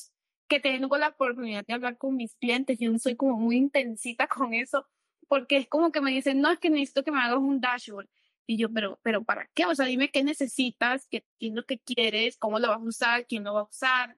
que 0.50 0.60
tengo 0.60 0.98
la 0.98 1.10
oportunidad 1.10 1.66
de 1.66 1.74
hablar 1.74 1.98
con 1.98 2.16
mis 2.16 2.36
clientes, 2.36 2.80
yo 2.80 2.98
soy 3.00 3.16
como 3.16 3.38
muy 3.38 3.58
intensita 3.58 4.28
con 4.28 4.54
eso, 4.54 4.86
porque 5.28 5.58
es 5.58 5.68
como 5.68 5.92
que 5.92 6.02
me 6.02 6.12
dicen, 6.12 6.42
no, 6.42 6.52
es 6.52 6.60
que 6.60 6.70
necesito 6.70 7.04
que 7.04 7.12
me 7.12 7.20
hagas 7.20 7.40
un 7.40 7.62
dashboard. 7.62 8.10
Y 8.48 8.58
yo, 8.58 8.72
pero, 8.72 9.00
pero 9.04 9.24
¿para 9.24 9.50
qué? 9.54 9.66
O 9.66 9.76
sea, 9.76 9.86
dime 9.86 10.10
qué 10.10 10.24
necesitas, 10.24 11.08
qué, 11.10 11.26
qué 11.38 11.48
es 11.48 11.54
lo 11.54 11.66
que 11.66 11.80
quieres, 11.80 12.38
cómo 12.38 12.60
lo 12.60 12.70
vas 12.70 12.80
a 12.80 12.84
usar, 12.84 13.28
quién 13.28 13.44
lo 13.44 13.54
va 13.54 13.62
a 13.62 13.64
usar, 13.64 14.18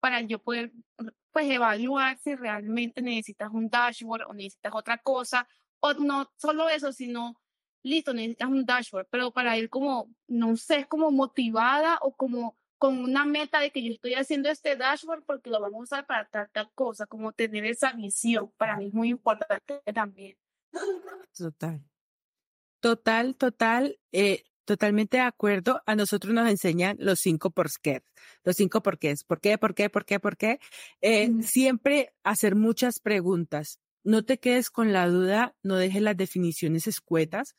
para 0.00 0.20
yo 0.20 0.38
poder, 0.38 0.72
pues, 1.32 1.50
evaluar 1.50 2.16
si 2.18 2.36
realmente 2.36 3.02
necesitas 3.02 3.50
un 3.52 3.68
dashboard 3.68 4.28
o 4.28 4.32
necesitas 4.32 4.72
otra 4.74 4.98
cosa, 4.98 5.48
o 5.80 5.92
no 5.94 6.30
solo 6.36 6.68
eso, 6.68 6.92
sino 6.92 7.40
listo, 7.82 8.14
necesitas 8.14 8.48
un 8.48 8.64
dashboard, 8.64 9.08
pero 9.10 9.32
para 9.32 9.58
ir 9.58 9.68
como, 9.68 10.08
no 10.28 10.56
sé, 10.56 10.86
como 10.86 11.10
motivada 11.10 11.98
o 12.00 12.14
como 12.14 12.56
con 12.78 12.98
una 12.98 13.24
meta 13.24 13.60
de 13.60 13.70
que 13.70 13.82
yo 13.82 13.92
estoy 13.92 14.14
haciendo 14.14 14.50
este 14.50 14.76
dashboard 14.76 15.24
porque 15.24 15.50
lo 15.50 15.60
vamos 15.60 15.80
a 15.80 15.82
usar 15.82 16.06
para 16.06 16.28
tal, 16.28 16.48
tal 16.50 16.70
cosa, 16.74 17.06
como 17.06 17.32
tener 17.32 17.64
esa 17.64 17.92
visión, 17.92 18.52
para 18.56 18.76
mí 18.76 18.86
es 18.86 18.94
muy 18.94 19.08
importante 19.10 19.80
también. 19.92 20.36
Total. 21.36 21.82
Total, 22.84 23.34
total, 23.36 23.98
eh, 24.12 24.42
totalmente 24.66 25.16
de 25.16 25.22
acuerdo. 25.22 25.80
A 25.86 25.96
nosotros 25.96 26.34
nos 26.34 26.50
enseñan 26.50 26.98
los 27.00 27.18
cinco 27.20 27.50
por 27.50 27.70
qué, 27.80 28.02
los 28.44 28.56
cinco 28.56 28.82
por 28.82 28.98
qué, 28.98 29.14
por 29.26 29.40
qué, 29.40 29.56
por 29.56 29.74
qué, 29.74 29.88
por 29.88 30.04
qué, 30.04 30.20
por 30.20 30.36
qué. 30.36 30.58
Eh, 31.00 31.30
siempre 31.40 32.12
hacer 32.24 32.56
muchas 32.56 33.00
preguntas 33.00 33.78
no 34.02 34.22
te 34.22 34.36
quedes 34.36 34.68
con 34.68 34.92
la 34.92 35.08
duda, 35.08 35.56
no 35.62 35.76
dejes 35.76 36.02
las 36.02 36.14
definiciones 36.14 36.86
escuetas. 36.86 37.54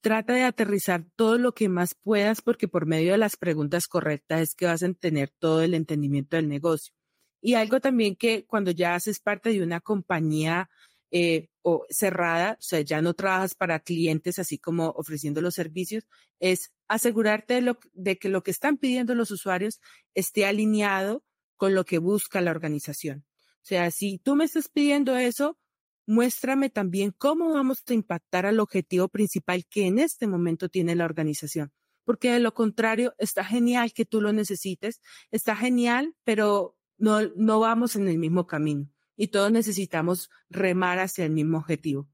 Trata 0.00 0.32
de 0.32 0.42
aterrizar 0.42 1.04
todo 1.14 1.38
lo 1.38 1.52
que 1.54 1.68
más 1.68 1.94
puedas 1.94 2.42
porque 2.42 2.66
por 2.66 2.84
medio 2.84 3.12
de 3.12 3.18
las 3.18 3.36
preguntas 3.36 3.86
correctas 3.86 4.40
es 4.40 4.54
que 4.56 4.66
vas 4.66 4.82
a 4.82 4.92
tener 4.94 5.30
todo 5.38 5.62
el 5.62 5.74
entendimiento 5.74 6.34
del 6.34 6.48
negocio. 6.48 6.92
Y 7.40 7.54
algo 7.54 7.78
también 7.78 8.16
que 8.16 8.44
cuando 8.44 8.72
ya 8.72 8.96
haces 8.96 9.20
parte 9.20 9.50
de 9.50 9.62
una 9.62 9.80
compañía 9.80 10.68
eh, 11.12 11.46
o 11.66 11.86
cerrada, 11.88 12.58
o 12.60 12.62
sea, 12.62 12.82
ya 12.82 13.00
no 13.00 13.14
trabajas 13.14 13.54
para 13.54 13.80
clientes 13.80 14.38
así 14.38 14.58
como 14.58 14.90
ofreciendo 14.90 15.40
los 15.40 15.54
servicios, 15.54 16.06
es 16.38 16.72
asegurarte 16.88 17.54
de, 17.54 17.74
de 17.94 18.18
que 18.18 18.28
lo 18.28 18.42
que 18.42 18.50
están 18.50 18.76
pidiendo 18.76 19.14
los 19.14 19.30
usuarios 19.30 19.80
esté 20.14 20.44
alineado 20.44 21.24
con 21.56 21.74
lo 21.74 21.86
que 21.86 21.98
busca 21.98 22.42
la 22.42 22.50
organización. 22.50 23.24
O 23.40 23.66
sea, 23.66 23.90
si 23.90 24.18
tú 24.18 24.36
me 24.36 24.44
estás 24.44 24.68
pidiendo 24.68 25.16
eso, 25.16 25.58
muéstrame 26.06 26.68
también 26.68 27.14
cómo 27.16 27.54
vamos 27.54 27.82
a 27.86 27.94
impactar 27.94 28.44
al 28.44 28.60
objetivo 28.60 29.08
principal 29.08 29.64
que 29.64 29.86
en 29.86 29.98
este 29.98 30.26
momento 30.26 30.68
tiene 30.68 30.94
la 30.94 31.06
organización. 31.06 31.72
Porque 32.04 32.30
de 32.30 32.40
lo 32.40 32.52
contrario, 32.52 33.14
está 33.16 33.42
genial 33.42 33.94
que 33.94 34.04
tú 34.04 34.20
lo 34.20 34.34
necesites, 34.34 35.00
está 35.30 35.56
genial, 35.56 36.14
pero 36.24 36.76
no, 36.98 37.20
no 37.36 37.58
vamos 37.58 37.96
en 37.96 38.06
el 38.06 38.18
mismo 38.18 38.46
camino 38.46 38.93
y 39.16 39.28
todos 39.28 39.50
necesitamos 39.52 40.30
remar 40.48 40.98
hacia 40.98 41.24
el 41.24 41.30
mismo 41.30 41.58
objetivo. 41.58 42.08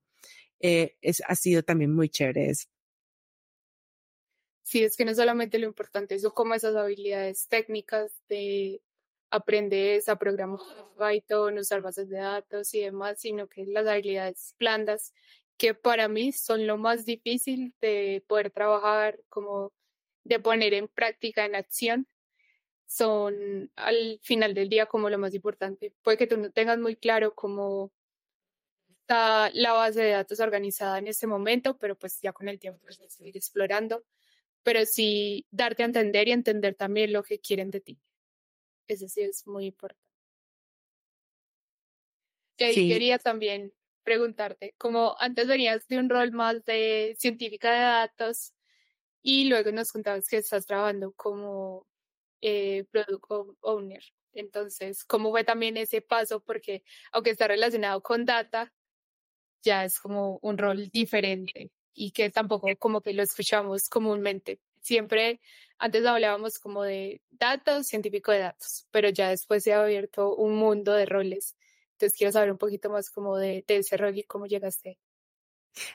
Eh, 0.61 0.97
es, 1.01 1.23
ha 1.27 1.35
sido 1.35 1.63
también 1.63 1.95
muy 1.95 2.09
chévere 2.09 2.51
eso. 2.51 2.69
Sí, 4.63 4.85
es 4.85 4.97
que 4.97 5.05
no 5.05 5.15
solamente 5.15 5.59
lo 5.59 5.67
importante 5.67 6.15
es 6.15 6.25
como 6.29 6.55
esas 6.55 6.77
habilidades 6.77 7.49
técnicas 7.49 8.13
de 8.29 8.83
aprendes 9.31 10.09
a 10.09 10.17
programar 10.17 10.61
Python, 10.99 11.59
usar 11.59 11.81
bases 11.81 12.09
de 12.09 12.19
datos 12.19 12.73
y 12.75 12.81
demás, 12.81 13.21
sino 13.21 13.49
que 13.49 13.65
las 13.67 13.87
habilidades 13.87 14.55
blandas 14.59 15.13
que 15.57 15.75
para 15.75 16.09
mí 16.09 16.33
son 16.33 16.67
lo 16.67 16.79
más 16.79 17.05
difícil 17.05 17.75
de 17.81 18.25
poder 18.27 18.51
trabajar, 18.51 19.21
como 19.29 19.73
de 20.25 20.41
poner 20.41 20.75
en 20.75 20.89
práctica, 20.89 21.45
en 21.45 21.55
acción, 21.55 22.07
son 22.91 23.71
al 23.77 24.19
final 24.21 24.53
del 24.53 24.69
día 24.69 24.87
como 24.87 25.09
lo 25.09 25.17
más 25.17 25.33
importante. 25.33 25.95
Puede 26.03 26.19
que 26.19 26.27
tú 26.27 26.37
no 26.37 26.51
tengas 26.51 26.77
muy 26.77 26.97
claro 26.97 27.37
cómo 27.37 27.93
está 29.03 29.49
la 29.55 29.73
base 29.73 30.03
de 30.03 30.11
datos 30.11 30.41
organizada 30.41 30.99
en 30.99 31.07
este 31.07 31.29
momento, 31.29 31.79
pero 31.79 31.97
pues 31.97 32.21
ya 32.21 32.33
con 32.33 32.49
el 32.49 32.59
tiempo 32.59 32.81
pues, 32.83 32.99
seguir 33.09 33.37
explorando, 33.37 34.05
pero 34.65 34.85
sí 34.87 35.47
darte 35.53 35.85
a 35.85 35.87
entender 35.87 36.27
y 36.27 36.33
entender 36.33 36.75
también 36.75 37.13
lo 37.13 37.23
que 37.23 37.39
quieren 37.39 37.71
de 37.71 37.81
ti. 37.81 38.01
Eso 38.89 39.07
sí 39.07 39.23
es 39.23 39.47
muy 39.47 39.67
importante. 39.67 40.03
Y 42.59 42.89
quería 42.89 43.21
también 43.21 43.73
preguntarte, 44.03 44.75
como 44.79 45.15
antes 45.21 45.47
venías 45.47 45.87
de 45.87 45.99
un 45.99 46.11
rol 46.11 46.33
más 46.33 46.65
de 46.65 47.15
científica 47.17 47.71
de 47.71 47.81
datos 47.81 48.53
y 49.23 49.45
luego 49.45 49.71
nos 49.71 49.93
contabas 49.93 50.27
que 50.29 50.39
estás 50.39 50.67
trabajando 50.67 51.13
como 51.13 51.87
eh, 52.41 52.87
owner. 53.61 54.03
Entonces, 54.33 55.05
¿cómo 55.05 55.31
fue 55.31 55.45
también 55.45 55.77
ese 55.77 56.01
paso? 56.03 56.41
Porque 56.41 56.83
aunque 57.13 57.31
está 57.31 57.49
relacionado 57.49 58.03
con 58.03 58.25
data, 58.25 58.73
ya 59.63 59.85
es 59.85 59.99
como 60.01 60.39
un 60.43 60.59
rol 60.59 60.89
diferente 60.91 61.71
y 61.95 62.13
que 62.13 62.31
tampoco 62.31 62.69
como 62.79 63.01
que 63.03 63.13
lo 63.13 63.23
escuchamos 63.23 63.89
comúnmente. 63.89 64.61
Siempre 64.81 65.41
antes 65.79 66.05
hablábamos 66.07 66.59
como 66.59 66.83
de 66.85 67.23
datos, 67.31 67.87
científico 67.87 68.33
de 68.33 68.41
datos, 68.41 68.87
pero 68.91 69.09
ya 69.11 69.31
después 69.31 69.63
se 69.65 69.73
ha 69.73 69.83
abierto 69.83 70.35
un 70.37 70.57
mundo 70.57 70.93
de 70.93 71.07
roles. 71.07 71.57
Entonces 71.93 72.17
quiero 72.17 72.33
saber 72.33 72.51
un 72.53 72.59
poquito 72.59 72.91
más 72.91 73.11
como 73.11 73.37
de, 73.39 73.65
ese 73.69 73.97
rol 73.97 74.17
y 74.17 74.25
cómo 74.25 74.47
llegaste. 74.47 74.99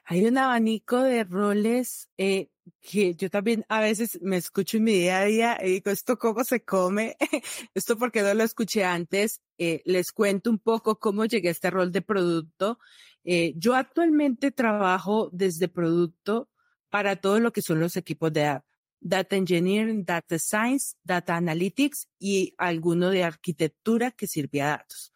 Hay 0.06 0.26
un 0.26 0.38
abanico 0.38 1.02
de 1.02 1.24
roles 1.24 2.10
eh, 2.18 2.50
que 2.82 3.16
yo 3.16 3.30
también 3.30 3.66
a 3.70 3.80
veces 3.80 4.20
me 4.22 4.38
escucho 4.38 4.78
en 4.78 4.84
mi 4.84 4.94
día 4.94 5.20
a 5.20 5.26
día 5.26 5.58
y 5.62 5.70
digo, 5.70 5.92
¿esto 5.92 6.18
cómo 6.18 6.44
se 6.44 6.64
come? 6.64 7.16
esto 7.74 7.98
porque 7.98 8.22
no 8.22 8.34
lo 8.34 8.44
escuché 8.44 8.84
antes. 8.84 9.42
Eh, 9.58 9.82
les 9.86 10.12
cuento 10.12 10.50
un 10.50 10.60
poco 10.60 11.00
cómo 11.00 11.26
llegué 11.26 11.50
a 11.50 11.52
este 11.52 11.70
rol 11.70 11.92
de 11.92 12.02
producto. 12.02 12.80
Eh, 13.24 13.54
yo 13.58 13.76
actualmente 13.76 14.52
trabajo 14.52 15.30
desde 15.32 15.68
producto 15.68 16.50
para 16.90 17.16
todo 17.16 17.40
lo 17.40 17.52
que 17.52 17.62
son 17.62 17.80
los 17.80 17.98
equipos 17.98 18.32
de 18.32 18.62
Data 19.00 19.36
Engineering, 19.36 20.06
Data 20.06 20.40
Science, 20.40 20.96
Data 21.04 21.36
Analytics 21.36 22.08
y 22.20 22.54
alguno 22.58 23.10
de 23.10 23.24
arquitectura 23.24 24.12
que 24.12 24.28
sirve 24.28 24.62
a 24.62 24.68
datos. 24.68 25.14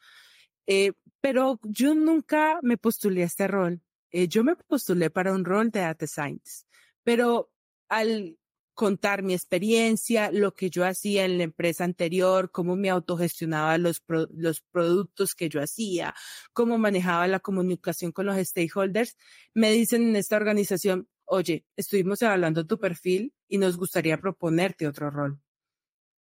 Pero 1.22 1.60
yo 1.64 1.96
nunca 1.96 2.60
me 2.62 2.78
postulé 2.78 3.24
a 3.24 3.26
este 3.26 3.48
rol. 3.48 3.82
Eh, 4.12 4.28
yo 4.28 4.44
me 4.44 4.56
postulé 4.56 5.10
para 5.10 5.34
un 5.34 5.46
rol 5.46 5.72
de 5.72 5.82
Data 5.82 6.08
Science, 6.08 6.66
pero 7.04 7.52
al 7.90 8.38
contar 8.80 9.24
mi 9.24 9.34
experiencia, 9.34 10.32
lo 10.32 10.54
que 10.54 10.70
yo 10.70 10.86
hacía 10.86 11.26
en 11.26 11.38
la 11.38 11.44
empresa 11.44 11.84
anterior, 11.84 12.50
cómo 12.50 12.78
me 12.78 12.90
autogestionaba 12.90 13.78
los, 13.78 14.02
los 14.08 14.62
productos 14.72 15.36
que 15.36 15.50
yo 15.50 15.62
hacía, 15.62 16.16
cómo 16.54 16.78
manejaba 16.78 17.28
la 17.28 17.42
comunicación 17.42 18.14
con 18.14 18.28
los 18.28 18.38
stakeholders, 18.38 19.18
me 19.54 19.72
dicen 19.74 20.04
en 20.04 20.16
esta 20.16 20.38
organización, 20.38 21.10
oye, 21.26 21.66
estuvimos 21.76 22.22
evaluando 22.22 22.66
tu 22.66 22.80
perfil 22.80 23.34
y 23.50 23.58
nos 23.58 23.76
gustaría 23.76 24.18
proponerte 24.18 24.88
otro 24.88 25.10
rol. 25.12 25.42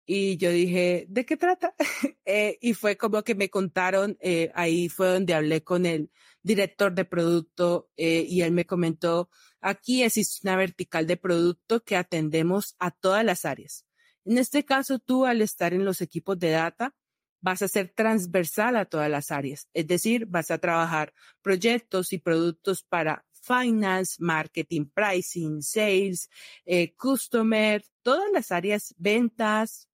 Y 0.04 0.36
yo 0.38 0.50
dije, 0.50 1.06
¿de 1.08 1.24
qué 1.24 1.36
trata? 1.36 1.74
eh, 2.24 2.58
y 2.60 2.74
fue 2.74 2.96
como 2.96 3.22
que 3.22 3.36
me 3.36 3.50
contaron, 3.50 4.16
eh, 4.20 4.50
ahí 4.54 4.88
fue 4.88 5.06
donde 5.08 5.34
hablé 5.34 5.62
con 5.62 5.86
el 5.86 6.10
director 6.48 6.94
de 6.94 7.04
producto 7.04 7.90
eh, 7.96 8.24
y 8.26 8.40
él 8.40 8.52
me 8.52 8.64
comentó, 8.64 9.30
aquí 9.60 10.02
existe 10.02 10.48
una 10.48 10.56
vertical 10.56 11.06
de 11.06 11.16
producto 11.16 11.84
que 11.84 11.94
atendemos 11.96 12.74
a 12.78 12.90
todas 12.90 13.24
las 13.24 13.44
áreas. 13.44 13.84
En 14.24 14.38
este 14.38 14.64
caso, 14.64 14.98
tú 14.98 15.26
al 15.26 15.42
estar 15.42 15.74
en 15.74 15.84
los 15.84 16.00
equipos 16.00 16.38
de 16.38 16.50
data, 16.50 16.96
vas 17.40 17.62
a 17.62 17.68
ser 17.68 17.92
transversal 17.94 18.76
a 18.76 18.86
todas 18.86 19.10
las 19.10 19.30
áreas. 19.30 19.68
Es 19.74 19.86
decir, 19.86 20.26
vas 20.26 20.50
a 20.50 20.58
trabajar 20.58 21.12
proyectos 21.42 22.12
y 22.12 22.18
productos 22.18 22.82
para 22.82 23.24
finance, 23.42 24.16
marketing, 24.18 24.86
pricing, 24.86 25.62
sales, 25.62 26.30
eh, 26.64 26.94
customer, 26.96 27.84
todas 28.02 28.30
las 28.32 28.50
áreas, 28.50 28.94
ventas, 28.96 29.88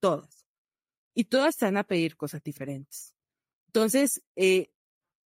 todas. 0.00 0.46
Y 1.14 1.24
todas 1.24 1.54
están 1.56 1.76
a 1.76 1.84
pedir 1.84 2.16
cosas 2.16 2.42
diferentes. 2.42 3.14
Entonces, 3.66 4.22
eh, 4.36 4.70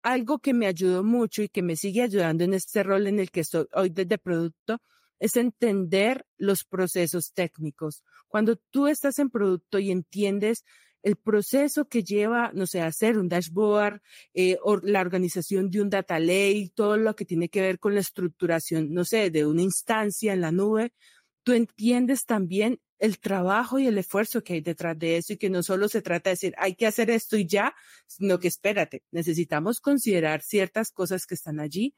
algo 0.04 0.39
que 0.39 0.54
me 0.54 0.68
ayudó 0.68 1.04
mucho 1.04 1.42
y 1.42 1.50
que 1.50 1.63
me 1.63 1.76
sigue 1.76 2.04
ayudando 2.04 2.44
en 2.44 2.54
este 2.54 2.84
rol 2.84 3.08
en 3.08 3.20
el 3.20 3.32
que 3.32 3.39
estoy 3.39 3.66
hoy 3.74 3.89
desde 3.89 4.18
producto 4.18 4.80
es 5.20 5.38
entender 5.38 6.26
los 6.38 6.66
procesos 6.66 7.32
técnicos. 7.34 8.04
Cuando 8.28 8.58
tú 8.72 8.88
estás 8.88 9.20
en 9.20 9.30
producto 9.30 9.80
y 9.80 9.89
entiendes 9.89 10.66
el 11.02 11.16
proceso 11.18 11.86
que 11.86 12.04
lleva, 12.04 12.52
no 12.54 12.66
sé, 12.66 12.82
hacer 12.82 13.18
un 13.18 13.30
dashboard 13.30 14.02
eh, 14.34 14.58
o 14.63 14.78
la 14.78 15.02
organización 15.02 15.70
de 15.70 15.82
un 15.82 15.89
data 15.89 16.20
lake, 16.20 16.72
todo 16.76 16.98
lo 16.98 17.16
que 17.16 17.26
tiene 17.26 17.50
que 17.50 17.62
ver 17.62 17.80
con 17.80 17.94
la 17.94 18.02
estructuración, 18.02 18.94
no 18.94 19.06
sé, 19.06 19.30
de 19.30 19.46
una 19.46 19.62
instancia 19.62 20.34
en 20.34 20.42
la 20.42 20.52
nube, 20.52 20.94
tú 21.43 21.53
entiendes 21.53 22.25
también 22.25 22.79
el 22.99 23.19
trabajo 23.19 23.79
y 23.79 23.88
el 23.88 23.97
esfuerzo 23.97 24.43
que 24.43 24.53
hay 24.53 24.62
detrás 24.62 24.97
de 24.97 25.17
eso 25.17 25.34
y 25.34 25.38
que 25.38 25.49
no 25.49 25.62
solo 25.62 25.89
se 25.89 26.01
trata 26.01 26.29
de 26.29 26.36
decir, 26.36 26.56
hay 26.58 26.75
que 26.75 26.88
hacer 26.88 27.10
esto 27.10 27.38
y 27.38 27.45
ya, 27.45 27.75
sino 28.08 28.39
que 28.39 28.47
espérate, 28.47 29.03
necesitamos 29.12 29.82
considerar 29.82 30.41
ciertas 30.41 30.91
cosas 30.91 31.25
que 31.25 31.36
están 31.36 31.60
allí. 31.60 31.95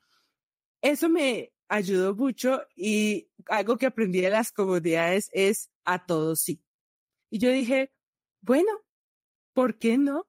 Eso 0.82 1.08
me 1.10 1.52
ayudó 1.68 2.16
mucho 2.16 2.64
y 2.76 3.30
algo 3.48 3.78
que 3.78 3.86
aprendí 3.86 4.22
de 4.22 4.32
las 4.32 4.52
comunidades 4.52 5.30
es 5.32 5.70
a 5.84 6.06
todos 6.06 6.42
sí. 6.42 6.62
Y 7.30 7.40
yo 7.40 7.52
dije, 7.52 7.92
bueno, 8.42 8.72
¿por 9.54 9.78
qué 9.78 9.98
no? 9.98 10.28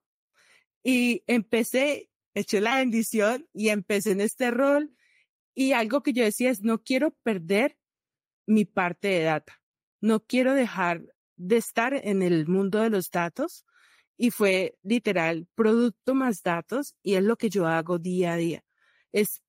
Y 0.83 1.25
empecé, 1.27 2.11
eché 2.35 2.61
la 2.61 2.77
bendición 2.77 3.49
y 3.53 3.71
empecé 3.71 4.13
en 4.13 4.21
este 4.21 4.51
rol. 4.51 4.95
Y 5.55 5.73
algo 5.73 6.03
que 6.03 6.13
yo 6.13 6.23
decía 6.23 6.51
es, 6.51 6.63
no 6.63 6.83
quiero 6.83 7.13
perder 7.23 7.79
mi 8.47 8.65
parte 8.65 9.09
de 9.09 9.23
data. 9.23 9.61
No 10.01 10.21
quiero 10.21 10.55
dejar 10.55 11.03
de 11.37 11.57
estar 11.57 11.95
en 11.95 12.23
el 12.23 12.47
mundo 12.47 12.81
de 12.81 12.91
los 12.91 13.11
datos. 13.11 13.65
Y 14.17 14.31
fue 14.31 14.79
literal, 14.83 15.47
producto 15.55 16.15
más 16.15 16.43
datos. 16.43 16.95
Y 17.03 17.15
es 17.15 17.23
lo 17.23 17.37
que 17.37 17.51
yo 17.51 17.67
hago 17.67 17.99
día 17.99 18.33
a 18.33 18.37
día. 18.37 18.65
Es 19.13 19.43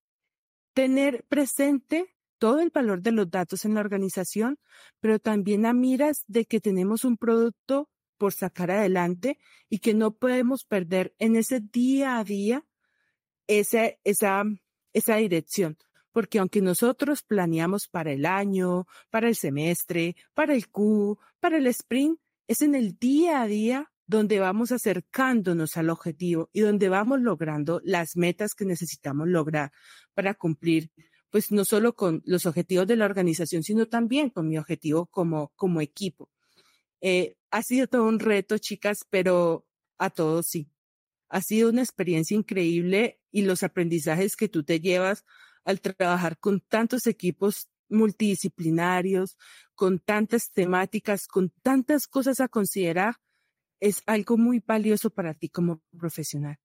tener 0.73 1.23
presente 1.29 2.17
todo 2.37 2.59
el 2.59 2.69
valor 2.69 3.01
de 3.01 3.11
los 3.11 3.29
datos 3.29 3.65
en 3.65 3.73
la 3.73 3.79
organización, 3.79 4.59
pero 4.99 5.19
también 5.19 5.65
a 5.65 5.73
miras 5.73 6.23
de 6.27 6.45
que 6.45 6.59
tenemos 6.59 7.03
un 7.03 7.17
producto 7.17 7.89
por 8.17 8.33
sacar 8.33 8.71
adelante 8.71 9.39
y 9.69 9.79
que 9.79 9.93
no 9.93 10.11
podemos 10.11 10.65
perder 10.65 11.15
en 11.19 11.35
ese 11.35 11.61
día 11.61 12.17
a 12.17 12.23
día 12.23 12.65
esa, 13.47 13.91
esa, 14.03 14.43
esa 14.93 15.15
dirección. 15.15 15.77
Porque 16.17 16.39
aunque 16.39 16.63
nosotros 16.63 17.21
planeamos 17.21 17.87
para 17.87 18.11
el 18.11 18.25
año, 18.25 18.87
para 19.11 19.27
el 19.27 19.35
semestre, 19.35 20.15
para 20.33 20.55
el 20.55 20.67
Q, 20.67 21.19
para 21.39 21.57
el 21.57 21.67
sprint, 21.67 22.19
es 22.47 22.63
en 22.63 22.73
el 22.73 22.97
día 22.97 23.43
a 23.43 23.45
día 23.45 23.91
donde 24.07 24.39
vamos 24.39 24.71
acercándonos 24.71 25.77
al 25.77 25.91
objetivo 25.91 26.49
y 26.53 26.61
donde 26.61 26.89
vamos 26.89 27.21
logrando 27.21 27.81
las 27.83 28.17
metas 28.17 28.55
que 28.55 28.65
necesitamos 28.65 29.27
lograr 29.27 29.71
para 30.15 30.33
cumplir, 30.33 30.89
pues 31.29 31.51
no 31.51 31.63
solo 31.65 31.95
con 31.95 32.23
los 32.25 32.47
objetivos 32.47 32.87
de 32.87 32.95
la 32.95 33.05
organización, 33.05 33.61
sino 33.61 33.85
también 33.85 34.31
con 34.31 34.49
mi 34.49 34.57
objetivo 34.57 35.05
como, 35.05 35.51
como 35.55 35.81
equipo. 35.81 36.31
Eh, 36.99 37.37
ha 37.51 37.61
sido 37.61 37.85
todo 37.85 38.05
un 38.05 38.19
reto, 38.19 38.57
chicas, 38.57 39.05
pero 39.11 39.67
a 39.99 40.09
todos 40.09 40.47
sí. 40.47 40.67
Ha 41.29 41.41
sido 41.41 41.69
una 41.69 41.83
experiencia 41.83 42.35
increíble 42.35 43.21
y 43.29 43.43
los 43.43 43.61
aprendizajes 43.61 44.35
que 44.35 44.49
tú 44.49 44.63
te 44.63 44.79
llevas 44.79 45.23
al 45.67 45.81
trabajar 45.81 46.39
con 46.39 46.61
tantos 46.61 47.05
equipos 47.05 47.69
multidisciplinarios, 47.89 49.37
con 49.75 49.99
tantas 49.99 50.51
temáticas, 50.51 51.27
con 51.27 51.51
tantas 51.61 52.07
cosas 52.07 52.39
a 52.39 52.47
considerar, 52.47 53.15
es 53.79 54.01
algo 54.07 54.37
muy 54.37 54.59
valioso 54.65 55.11
para 55.11 55.35
ti 55.35 55.49
como 55.49 55.81
profesional. 55.97 56.57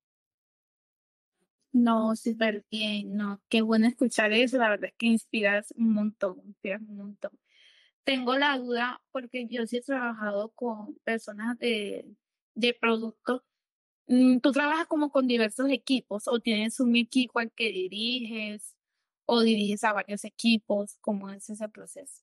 No, 1.72 2.16
súper 2.16 2.64
bien, 2.70 3.14
no, 3.14 3.42
qué 3.48 3.62
bueno 3.62 3.86
escuchar 3.86 4.32
eso, 4.32 4.58
la 4.58 4.70
verdad 4.70 4.90
es 4.90 4.94
que 4.96 5.06
inspiras 5.06 5.72
un 5.76 5.92
montón, 5.94 6.40
inspiras 6.44 6.80
un 6.82 6.96
montón 6.96 7.32
tengo 8.04 8.36
la 8.38 8.58
duda 8.58 9.02
porque 9.12 9.46
yo 9.48 9.66
sí 9.66 9.78
he 9.78 9.82
trabajado 9.82 10.50
con 10.52 10.94
personas 11.04 11.58
de, 11.58 12.06
de 12.54 12.74
producto. 12.74 13.44
Mm, 14.08 14.40
¿Tú 14.40 14.52
trabajas 14.52 14.86
como 14.88 15.10
con 15.10 15.26
diversos 15.28 15.70
equipos 15.70 16.28
o 16.28 16.40
tienes 16.40 16.80
un 16.80 16.96
equipo 16.96 17.38
al 17.40 17.52
que 17.52 17.72
diriges 17.72 18.76
o 19.26 19.40
diriges 19.40 19.85
a 19.85 19.92
varios 19.92 20.24
equipos? 20.24 20.96
¿Cómo 21.00 21.30
es 21.30 21.48
ese 21.50 21.68
proceso? 21.68 22.22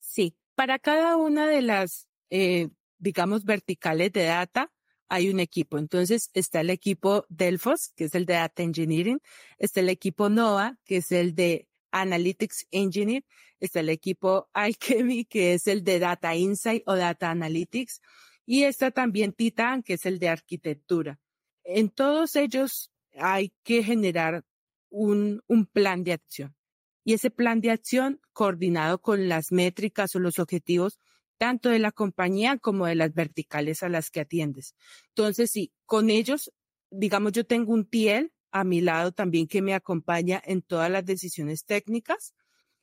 Sí, 0.00 0.36
para 0.54 0.78
cada 0.78 1.16
una 1.16 1.46
de 1.46 1.62
las, 1.62 2.08
eh, 2.30 2.68
digamos, 2.98 3.44
verticales 3.44 4.12
de 4.12 4.24
data, 4.24 4.72
hay 5.08 5.30
un 5.30 5.40
equipo. 5.40 5.78
Entonces 5.78 6.30
está 6.34 6.60
el 6.60 6.70
equipo 6.70 7.24
Delphos, 7.28 7.92
que 7.96 8.04
es 8.04 8.14
el 8.14 8.26
de 8.26 8.34
Data 8.34 8.62
Engineering, 8.62 9.20
está 9.58 9.80
el 9.80 9.88
equipo 9.88 10.28
NOAA, 10.28 10.78
que 10.84 10.98
es 10.98 11.12
el 11.12 11.34
de 11.34 11.68
Analytics 11.90 12.66
Engineer, 12.70 13.24
está 13.60 13.80
el 13.80 13.88
equipo 13.88 14.48
Alchemy, 14.52 15.24
que 15.24 15.54
es 15.54 15.66
el 15.66 15.82
de 15.84 15.98
Data 15.98 16.34
Insight 16.34 16.82
o 16.86 16.94
Data 16.94 17.30
Analytics, 17.30 18.00
y 18.46 18.64
está 18.64 18.90
también 18.90 19.32
Titan, 19.32 19.82
que 19.82 19.94
es 19.94 20.06
el 20.06 20.18
de 20.18 20.28
arquitectura. 20.28 21.18
En 21.64 21.90
todos 21.90 22.34
ellos 22.36 22.90
hay 23.14 23.52
que 23.62 23.82
generar 23.82 24.44
un, 24.90 25.42
un 25.46 25.66
plan 25.66 26.04
de 26.04 26.12
acción. 26.12 26.56
Y 27.04 27.14
ese 27.14 27.30
plan 27.30 27.60
de 27.60 27.70
acción 27.70 28.20
coordinado 28.32 29.00
con 29.00 29.28
las 29.28 29.52
métricas 29.52 30.14
o 30.14 30.18
los 30.18 30.38
objetivos 30.38 30.98
tanto 31.38 31.70
de 31.70 31.78
la 31.78 31.92
compañía 31.92 32.58
como 32.58 32.86
de 32.86 32.96
las 32.96 33.14
verticales 33.14 33.82
a 33.82 33.88
las 33.88 34.10
que 34.10 34.20
atiendes. 34.20 34.74
Entonces, 35.10 35.50
sí, 35.50 35.72
con 35.86 36.10
ellos, 36.10 36.52
digamos, 36.90 37.32
yo 37.32 37.46
tengo 37.46 37.72
un 37.72 37.86
TL 37.86 38.32
a 38.50 38.64
mi 38.64 38.80
lado 38.80 39.12
también 39.12 39.46
que 39.46 39.62
me 39.62 39.74
acompaña 39.74 40.42
en 40.44 40.62
todas 40.62 40.90
las 40.90 41.04
decisiones 41.04 41.64
técnicas. 41.64 42.34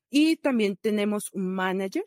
Y 0.09 0.37
también 0.37 0.77
tenemos 0.77 1.31
un 1.33 1.53
manager 1.53 2.05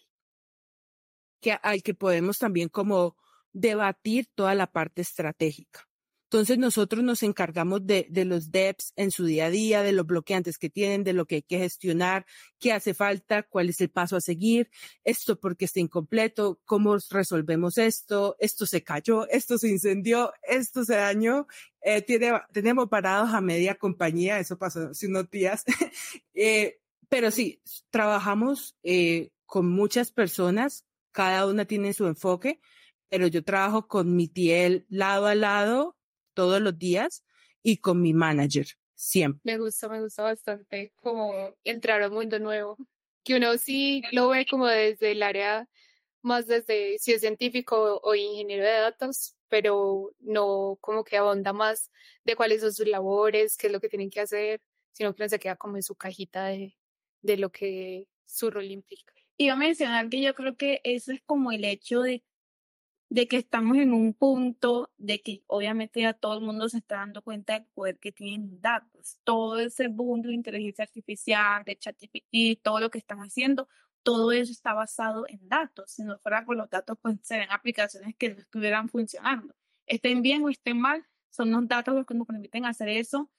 que, 1.41 1.53
al 1.53 1.83
que 1.83 1.95
podemos 1.95 2.39
también 2.39 2.69
como 2.69 3.17
debatir 3.53 4.27
toda 4.35 4.55
la 4.55 4.67
parte 4.71 5.03
estratégica. 5.03 5.88
Entonces 6.31 6.59
nosotros 6.59 7.03
nos 7.03 7.23
encargamos 7.23 7.87
de, 7.87 8.07
de 8.11 8.27
los 8.27 8.51
devs 8.51 8.93
en 8.97 9.11
su 9.11 9.25
día 9.25 9.47
a 9.47 9.51
día, 9.51 9.83
de 9.83 9.93
los 9.93 10.05
bloqueantes 10.05 10.59
que 10.59 10.69
tienen, 10.69 11.03
de 11.03 11.15
lo 11.15 11.25
que 11.25 11.37
hay 11.37 11.43
que 11.43 11.57
gestionar, 11.57 12.27
qué 12.59 12.75
hace 12.75 12.93
falta, 12.93 13.45
cuál 13.45 13.71
es 13.71 13.81
el 13.81 13.89
paso 13.89 14.15
a 14.15 14.21
seguir, 14.21 14.69
esto 15.05 15.41
porque 15.41 15.65
está 15.65 15.81
incompleto, 15.81 16.61
cómo 16.67 16.99
resolvemos 17.11 17.79
esto, 17.79 18.37
esto 18.41 18.67
se 18.67 18.85
cayó, 18.85 19.27
esto 19.31 19.57
se 19.57 19.69
incendió, 19.69 20.35
esto 20.43 20.85
se 20.85 20.97
dañó, 20.97 21.47
eh, 21.81 22.03
tiene, 22.03 22.33
tenemos 22.53 22.91
parados 22.91 23.33
a 23.33 23.41
media 23.41 23.77
compañía, 23.77 24.39
eso 24.39 24.59
pasó 24.59 24.89
hace 24.91 25.07
unos 25.07 25.31
días. 25.31 25.65
eh, 26.35 26.79
pero 27.09 27.31
sí, 27.31 27.63
trabajamos 27.89 28.77
eh, 28.83 29.31
con 29.47 29.67
muchas 29.67 30.13
personas, 30.13 30.85
cada 31.11 31.47
una 31.47 31.65
tiene 31.65 31.95
su 31.95 32.07
enfoque, 32.07 32.61
pero 33.09 33.27
yo 33.29 33.43
trabajo 33.43 33.89
con 33.89 34.15
mi 34.15 34.29
tiel 34.29 34.85
lado 34.91 35.27
a 35.27 35.35
lado 35.35 35.98
todos 36.39 36.61
los 36.61 36.79
días 36.79 37.25
y 37.65 37.79
con 37.79 38.01
mi 38.01 38.15
manager 38.15 38.69
siempre. 38.95 39.41
Me 39.43 39.59
gusta, 39.59 39.89
me 39.89 40.01
gusta 40.01 40.23
bastante 40.23 40.93
como 41.03 41.35
entrar 41.65 42.01
a 42.01 42.07
un 42.07 42.15
mundo 42.15 42.39
nuevo, 42.39 42.77
que 43.25 43.35
uno 43.35 43.59
sí 43.59 44.03
lo 44.13 44.29
ve 44.29 44.47
como 44.49 44.69
desde 44.69 45.11
el 45.11 45.25
área 45.25 45.69
más 46.23 46.47
desde 46.47 46.97
si 47.01 47.13
es 47.13 47.23
científico 47.23 48.01
o 48.05 48.15
ingeniero 48.15 48.63
de 48.63 48.71
datos, 48.71 49.35
pero 49.49 50.13
no 50.21 50.79
como 50.81 51.03
que 51.03 51.17
abonda 51.17 51.53
más 51.53 51.91
de 52.23 52.37
cuáles 52.37 52.61
son 52.61 52.73
sus 52.73 52.87
labores, 52.87 53.57
qué 53.57 53.67
es 53.67 53.73
lo 53.73 53.81
que 53.81 53.89
tienen 53.89 54.09
que 54.09 54.21
hacer, 54.21 54.61
sino 54.93 55.13
que 55.17 55.25
no 55.25 55.29
se 55.29 55.41
queda 55.41 55.57
como 55.57 55.75
en 55.75 55.83
su 55.83 55.97
cajita 55.97 56.47
de, 56.47 56.77
de 57.23 57.37
lo 57.37 57.51
que 57.51 58.07
su 58.27 58.49
rol 58.49 58.71
implica. 58.71 59.13
Iba 59.39 59.55
a 59.55 59.57
mencionar 59.57 60.09
que 60.09 60.23
yo 60.23 60.37
creo 60.37 60.57
que 60.57 60.81
eso 60.85 61.11
es 61.11 61.21
como 61.27 61.51
el 61.51 61.65
hecho 61.65 62.03
de 62.03 62.23
de 63.11 63.27
que 63.27 63.39
estamos 63.39 63.77
en 63.79 63.93
un 63.95 64.13
punto 64.15 64.91
de 64.99 65.23
que 65.23 65.43
obviamente 65.47 66.03
ya 66.03 66.13
todo 66.13 66.39
el 66.39 66.45
mundo 66.45 66.69
se 66.69 66.79
está 66.79 66.97
dando 66.97 67.23
cuenta 67.23 67.55
del 67.55 67.65
poder 67.67 67.99
que 67.99 68.13
tienen 68.13 68.61
datos. 68.61 69.19
Todo 69.25 69.59
ese 69.61 69.89
boom 69.89 70.23
de 70.23 70.35
inteligencia 70.35 70.85
artificial, 70.85 71.65
de 71.65 71.77
ChatGPT, 71.77 72.63
todo 72.63 72.81
lo 72.81 72.91
que 72.91 72.99
están 72.99 73.21
haciendo, 73.21 73.69
todo 74.03 74.33
eso 74.33 74.53
está 74.53 74.75
basado 74.75 75.27
en 75.29 75.49
datos. 75.49 75.91
Si 75.93 76.03
no 76.03 76.19
fuera 76.19 76.45
por 76.45 76.57
los 76.57 76.69
datos, 76.71 76.99
pues 77.01 77.17
serían 77.23 77.51
aplicaciones 77.51 78.15
que 78.17 78.31
no 78.31 78.41
estuvieran 78.41 78.89
funcionando. 78.89 79.55
Estén 79.87 80.23
bien 80.23 80.45
o 80.45 80.51
estén 80.51 80.79
mal, 80.81 81.07
son 81.31 81.51
los 81.51 81.67
datos 81.69 81.95
los 81.95 82.07
que 82.07 82.15
nos 82.15 82.27
permiten 82.27 82.67
hacer 82.67 82.89
eso 82.89 83.31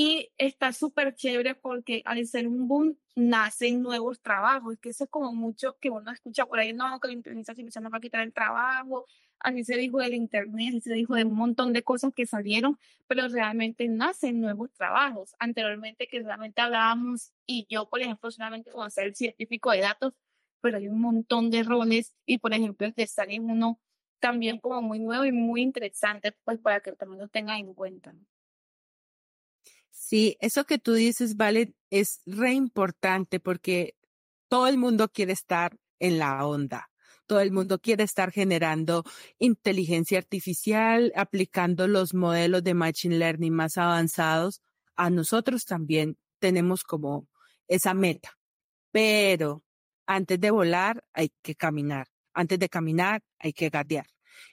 y 0.00 0.30
está 0.38 0.72
súper 0.72 1.16
chévere 1.16 1.56
porque 1.56 2.02
al 2.04 2.24
ser 2.24 2.46
un 2.46 2.68
boom 2.68 2.96
nacen 3.16 3.82
nuevos 3.82 4.20
trabajos, 4.20 4.78
que 4.80 4.90
eso 4.90 5.02
es 5.02 5.10
como 5.10 5.34
mucho 5.34 5.76
que 5.80 5.90
uno 5.90 6.12
escucha 6.12 6.46
por 6.46 6.60
ahí, 6.60 6.72
no, 6.72 7.00
que 7.00 7.08
la 7.08 7.14
inteligencia 7.14 7.50
artificial 7.50 7.82
nos 7.82 7.92
a 7.92 7.98
quitar 7.98 8.20
el 8.22 8.32
trabajo, 8.32 9.06
así 9.40 9.64
se 9.64 9.76
dijo 9.76 9.98
del 9.98 10.14
internet, 10.14 10.68
así 10.68 10.82
se 10.82 10.94
dijo 10.94 11.16
de 11.16 11.24
un 11.24 11.34
montón 11.34 11.72
de 11.72 11.82
cosas 11.82 12.12
que 12.14 12.26
salieron, 12.26 12.78
pero 13.08 13.26
realmente 13.26 13.88
nacen 13.88 14.40
nuevos 14.40 14.70
trabajos. 14.72 15.34
Anteriormente 15.40 16.06
que 16.06 16.22
realmente 16.22 16.60
hablábamos, 16.60 17.32
y 17.44 17.66
yo, 17.68 17.88
por 17.88 18.00
ejemplo, 18.00 18.30
solamente 18.30 18.70
como 18.70 18.88
ser 18.90 19.16
científico 19.16 19.72
de 19.72 19.80
datos, 19.80 20.14
pero 20.60 20.76
hay 20.76 20.86
un 20.86 21.00
montón 21.00 21.50
de 21.50 21.64
roles 21.64 22.14
y, 22.24 22.38
por 22.38 22.54
ejemplo, 22.54 22.86
el 22.86 22.94
de 22.94 23.08
en 23.16 23.50
uno 23.50 23.80
también 24.20 24.60
como 24.60 24.80
muy 24.80 25.00
nuevo 25.00 25.24
y 25.24 25.32
muy 25.32 25.60
interesante, 25.60 26.36
pues 26.44 26.60
para 26.60 26.78
que 26.78 26.92
también 26.92 27.20
lo 27.22 27.28
tengan 27.28 27.58
en 27.58 27.74
cuenta. 27.74 28.14
Sí, 30.08 30.38
eso 30.40 30.64
que 30.64 30.78
tú 30.78 30.94
dices, 30.94 31.36
Vale, 31.36 31.74
es 31.90 32.22
re 32.24 32.54
importante 32.54 33.40
porque 33.40 33.94
todo 34.48 34.66
el 34.66 34.78
mundo 34.78 35.10
quiere 35.10 35.34
estar 35.34 35.76
en 35.98 36.18
la 36.18 36.46
onda. 36.46 36.88
Todo 37.26 37.40
el 37.40 37.52
mundo 37.52 37.78
quiere 37.78 38.04
estar 38.04 38.32
generando 38.32 39.04
inteligencia 39.38 40.16
artificial, 40.16 41.12
aplicando 41.14 41.88
los 41.88 42.14
modelos 42.14 42.64
de 42.64 42.72
Machine 42.72 43.18
Learning 43.18 43.52
más 43.52 43.76
avanzados. 43.76 44.62
A 44.96 45.10
nosotros 45.10 45.66
también 45.66 46.16
tenemos 46.38 46.84
como 46.84 47.28
esa 47.66 47.92
meta. 47.92 48.38
Pero 48.90 49.62
antes 50.06 50.40
de 50.40 50.50
volar 50.50 51.04
hay 51.12 51.32
que 51.42 51.54
caminar, 51.54 52.08
antes 52.32 52.58
de 52.58 52.70
caminar 52.70 53.22
hay 53.38 53.52
que 53.52 53.68
gatear. 53.68 54.06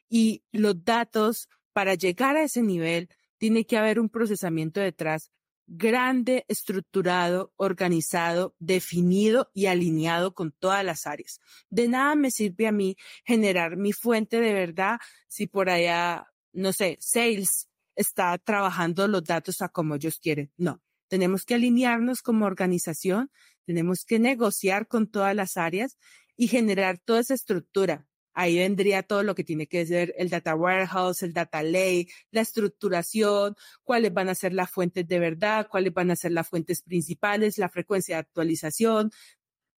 Y 0.10 0.44
los 0.52 0.84
datos, 0.84 1.48
para 1.72 1.96
llegar 1.96 2.36
a 2.36 2.44
ese 2.44 2.62
nivel, 2.62 3.08
tiene 3.38 3.66
que 3.66 3.78
haber 3.78 4.02
un 4.02 4.10
procesamiento 4.10 4.82
detrás 4.82 5.32
grande, 5.68 6.46
estructurado, 6.48 7.54
organizado, 7.56 8.56
definido 8.60 9.50
y 9.54 9.66
alineado 9.66 10.34
con 10.34 10.52
todas 10.52 10.84
las 10.84 11.08
áreas. 11.08 11.40
De 11.70 11.88
nada 11.88 12.16
me 12.16 12.32
sirve 12.32 12.68
a 12.68 12.72
mí 12.72 12.96
generar 13.24 13.78
mi 13.78 13.92
fuente 13.92 14.40
de 14.40 14.54
verdad 14.54 15.00
si 15.28 15.48
por 15.48 15.70
allá, 15.70 16.28
no 16.54 16.74
sé, 16.74 16.98
sales 17.00 17.70
está 17.96 18.38
trabajando 18.38 19.08
los 19.08 19.24
datos 19.24 19.62
a 19.62 19.70
como 19.70 19.96
ellos 19.96 20.20
quieren. 20.20 20.52
No, 20.58 20.82
tenemos 21.08 21.46
que 21.46 21.56
alinearnos 21.56 22.22
como 22.22 22.46
organización, 22.46 23.32
tenemos 23.66 24.06
que 24.06 24.20
negociar 24.20 24.88
con 24.88 25.08
todas 25.08 25.36
las 25.36 25.58
áreas 25.58 25.98
y 26.36 26.48
generar 26.48 27.00
toda 27.00 27.22
esa 27.22 27.34
estructura. 27.34 28.08
Ahí 28.36 28.58
vendría 28.58 29.02
todo 29.02 29.24
lo 29.24 29.34
que 29.34 29.44
tiene 29.44 29.66
que 29.66 29.86
ser 29.86 30.14
el 30.18 30.30
data 30.30 30.56
warehouse, 30.56 31.24
el 31.24 31.34
data 31.34 31.64
lake, 31.64 32.10
la 32.32 32.42
estructuración, 32.42 33.56
cuáles 33.84 34.14
van 34.14 34.30
a 34.30 34.36
ser 34.36 34.54
las 34.54 34.70
fuentes 34.70 35.08
de 35.08 35.20
verdad, 35.20 35.68
cuáles 35.70 35.94
van 35.94 36.12
a 36.12 36.16
ser 36.16 36.34
las 36.34 36.48
fuentes 36.48 36.82
principales, 36.84 37.58
la 37.58 37.70
frecuencia 37.70 38.18
de 38.18 38.20
actualización. 38.20 39.12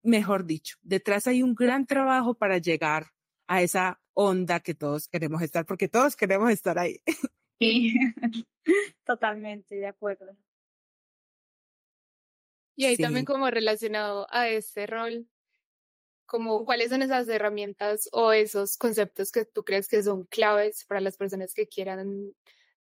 Mejor 0.02 0.46
dicho, 0.46 0.76
detrás 0.82 1.26
hay 1.26 1.42
un 1.42 1.54
gran 1.54 1.86
trabajo 1.86 2.34
para 2.34 2.58
llegar 2.58 3.08
a 3.46 3.62
esa 3.62 4.00
onda 4.14 4.60
que 4.60 4.74
todos 4.74 5.06
queremos 5.08 5.42
estar, 5.42 5.66
porque 5.66 5.88
todos 5.88 6.16
queremos 6.16 6.50
estar 6.50 6.78
ahí. 6.78 7.00
Sí, 7.60 7.94
totalmente 9.04 9.76
de 9.76 9.86
acuerdo. 9.86 10.36
Y 12.76 12.84
ahí 12.84 12.96
también 12.96 13.24
como 13.24 13.50
relacionado 13.50 14.26
a 14.30 14.48
este 14.48 14.86
rol, 14.86 15.26
como 16.26 16.64
cuáles 16.64 16.90
son 16.90 17.02
esas 17.02 17.28
herramientas 17.28 18.08
o 18.12 18.32
esos 18.32 18.76
conceptos 18.76 19.30
que 19.30 19.44
tú 19.44 19.64
crees 19.64 19.88
que 19.88 20.02
son 20.02 20.24
claves 20.24 20.84
para 20.84 21.00
las 21.00 21.16
personas 21.16 21.54
que 21.54 21.66
quieran 21.66 22.34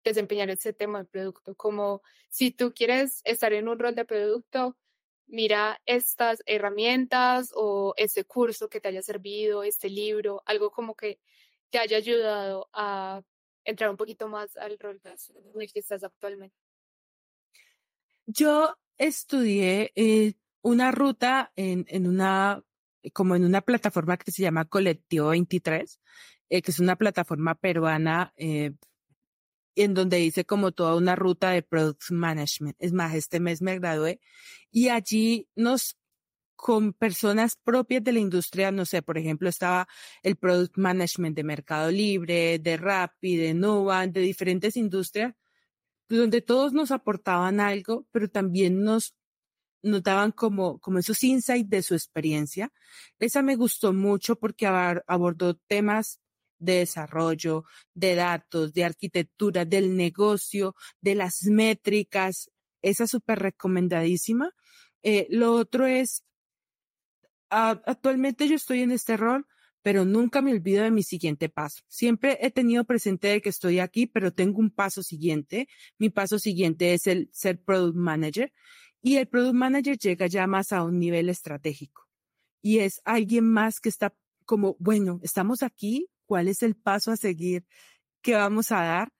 desempeñar 0.03 0.49
ese 0.49 0.73
tema 0.73 0.99
de 0.99 1.05
producto, 1.05 1.55
como 1.55 2.01
si 2.29 2.51
tú 2.51 2.73
quieres 2.73 3.21
estar 3.23 3.53
en 3.53 3.67
un 3.67 3.79
rol 3.79 3.95
de 3.95 4.05
producto, 4.05 4.77
mira 5.27 5.81
estas 5.85 6.43
herramientas 6.45 7.51
o 7.55 7.93
este 7.97 8.23
curso 8.23 8.69
que 8.69 8.79
te 8.79 8.89
haya 8.89 9.01
servido, 9.01 9.63
este 9.63 9.89
libro, 9.89 10.43
algo 10.45 10.71
como 10.71 10.95
que 10.95 11.19
te 11.69 11.79
haya 11.79 11.97
ayudado 11.97 12.69
a 12.73 13.21
entrar 13.63 13.89
un 13.89 13.97
poquito 13.97 14.27
más 14.27 14.55
al 14.57 14.77
rol 14.79 15.01
en 15.03 15.61
el 15.61 15.73
que 15.73 15.79
estás 15.79 16.03
actualmente. 16.03 16.55
Yo 18.27 18.75
estudié 18.97 19.91
eh, 19.95 20.33
una 20.61 20.91
ruta 20.91 21.51
en, 21.55 21.85
en 21.89 22.07
una 22.07 22.63
como 23.13 23.35
en 23.35 23.45
una 23.45 23.61
plataforma 23.61 24.17
que 24.17 24.31
se 24.31 24.43
llama 24.43 24.65
Colectivo 24.65 25.29
23, 25.29 25.99
eh, 26.49 26.61
que 26.61 26.71
es 26.71 26.79
una 26.79 26.95
plataforma 26.95 27.55
peruana 27.55 28.33
eh, 28.37 28.71
en 29.75 29.93
donde 29.93 30.21
hice 30.21 30.45
como 30.45 30.71
toda 30.71 30.95
una 30.95 31.15
ruta 31.15 31.51
de 31.51 31.61
Product 31.61 32.11
Management. 32.11 32.77
Es 32.79 32.93
más, 32.93 33.13
este 33.15 33.39
mes 33.39 33.61
me 33.61 33.77
gradué 33.77 34.19
y 34.71 34.89
allí 34.89 35.47
nos 35.55 35.97
con 36.55 36.93
personas 36.93 37.57
propias 37.63 38.03
de 38.03 38.13
la 38.13 38.19
industria, 38.19 38.71
no 38.71 38.85
sé, 38.85 39.01
por 39.01 39.17
ejemplo, 39.17 39.49
estaba 39.49 39.87
el 40.23 40.37
Product 40.37 40.77
Management 40.77 41.35
de 41.35 41.43
Mercado 41.43 41.91
Libre, 41.91 42.59
de 42.59 42.77
Rappi, 42.77 43.35
de 43.35 43.53
Nubank, 43.53 44.13
de 44.13 44.21
diferentes 44.21 44.77
industrias, 44.77 45.33
donde 46.07 46.41
todos 46.41 46.73
nos 46.73 46.91
aportaban 46.91 47.59
algo, 47.59 48.07
pero 48.11 48.29
también 48.29 48.83
nos 48.83 49.15
notaban 49.85 50.31
como, 50.31 50.79
como 50.79 50.99
esos 50.99 51.23
insights 51.23 51.69
de 51.69 51.81
su 51.81 51.93
experiencia. 51.93 52.71
Esa 53.19 53.41
me 53.41 53.55
gustó 53.55 53.93
mucho 53.93 54.35
porque 54.35 54.65
abordó 54.67 55.55
temas 55.55 56.19
de 56.57 56.79
desarrollo, 56.79 57.65
de 57.93 58.15
datos, 58.15 58.73
de 58.73 58.83
arquitectura, 58.83 59.65
del 59.65 59.95
negocio, 59.95 60.75
de 61.01 61.15
las 61.15 61.43
métricas. 61.43 62.49
Esa 62.81 63.07
súper 63.07 63.39
recomendadísima. 63.39 64.51
Eh, 65.03 65.27
lo 65.29 65.53
otro 65.53 65.85
es, 65.85 66.23
actualmente 67.49 68.47
yo 68.47 68.55
estoy 68.55 68.81
en 68.81 68.91
este 68.91 69.17
rol, 69.17 69.45
pero 69.83 70.03
nunca 70.03 70.41
me 70.41 70.51
olvido 70.51 70.83
de 70.83 70.89
mi 70.89 71.03
siguiente 71.03 71.47
paso. 71.47 71.83
Siempre 71.87 72.39
he 72.41 72.49
tenido 72.49 72.85
presente 72.85 73.27
de 73.27 73.39
que 73.39 73.49
estoy 73.49 73.77
aquí, 73.79 74.07
pero 74.07 74.33
tengo 74.33 74.59
un 74.59 74.71
paso 74.71 75.03
siguiente. 75.03 75.67
Mi 75.99 76.09
paso 76.09 76.39
siguiente 76.39 76.95
es 76.95 77.05
el 77.05 77.29
ser 77.31 77.61
product 77.61 77.95
manager 77.95 78.51
y 79.05 79.17
el 79.17 79.27
product 79.27 79.53
manager 79.53 79.99
llega 79.99 80.25
ya 80.25 80.47
más 80.47 80.71
a 80.71 80.81
un 80.81 80.97
nivel 80.97 81.29
estratégico 81.29 82.09
y 82.63 82.79
es 82.79 83.01
alguien 83.05 83.47
más 83.47 83.79
que 83.79 83.89
está 83.89 84.15
como, 84.45 84.75
bueno, 84.79 85.19
estamos 85.21 85.61
aquí, 85.61 86.09
¿cuál 86.25 86.47
es 86.47 86.63
el 86.63 86.75
paso 86.75 87.11
a 87.11 87.15
seguir 87.15 87.67
que 88.23 88.33
vamos 88.33 88.71
a 88.71 88.81
dar? 88.81 89.13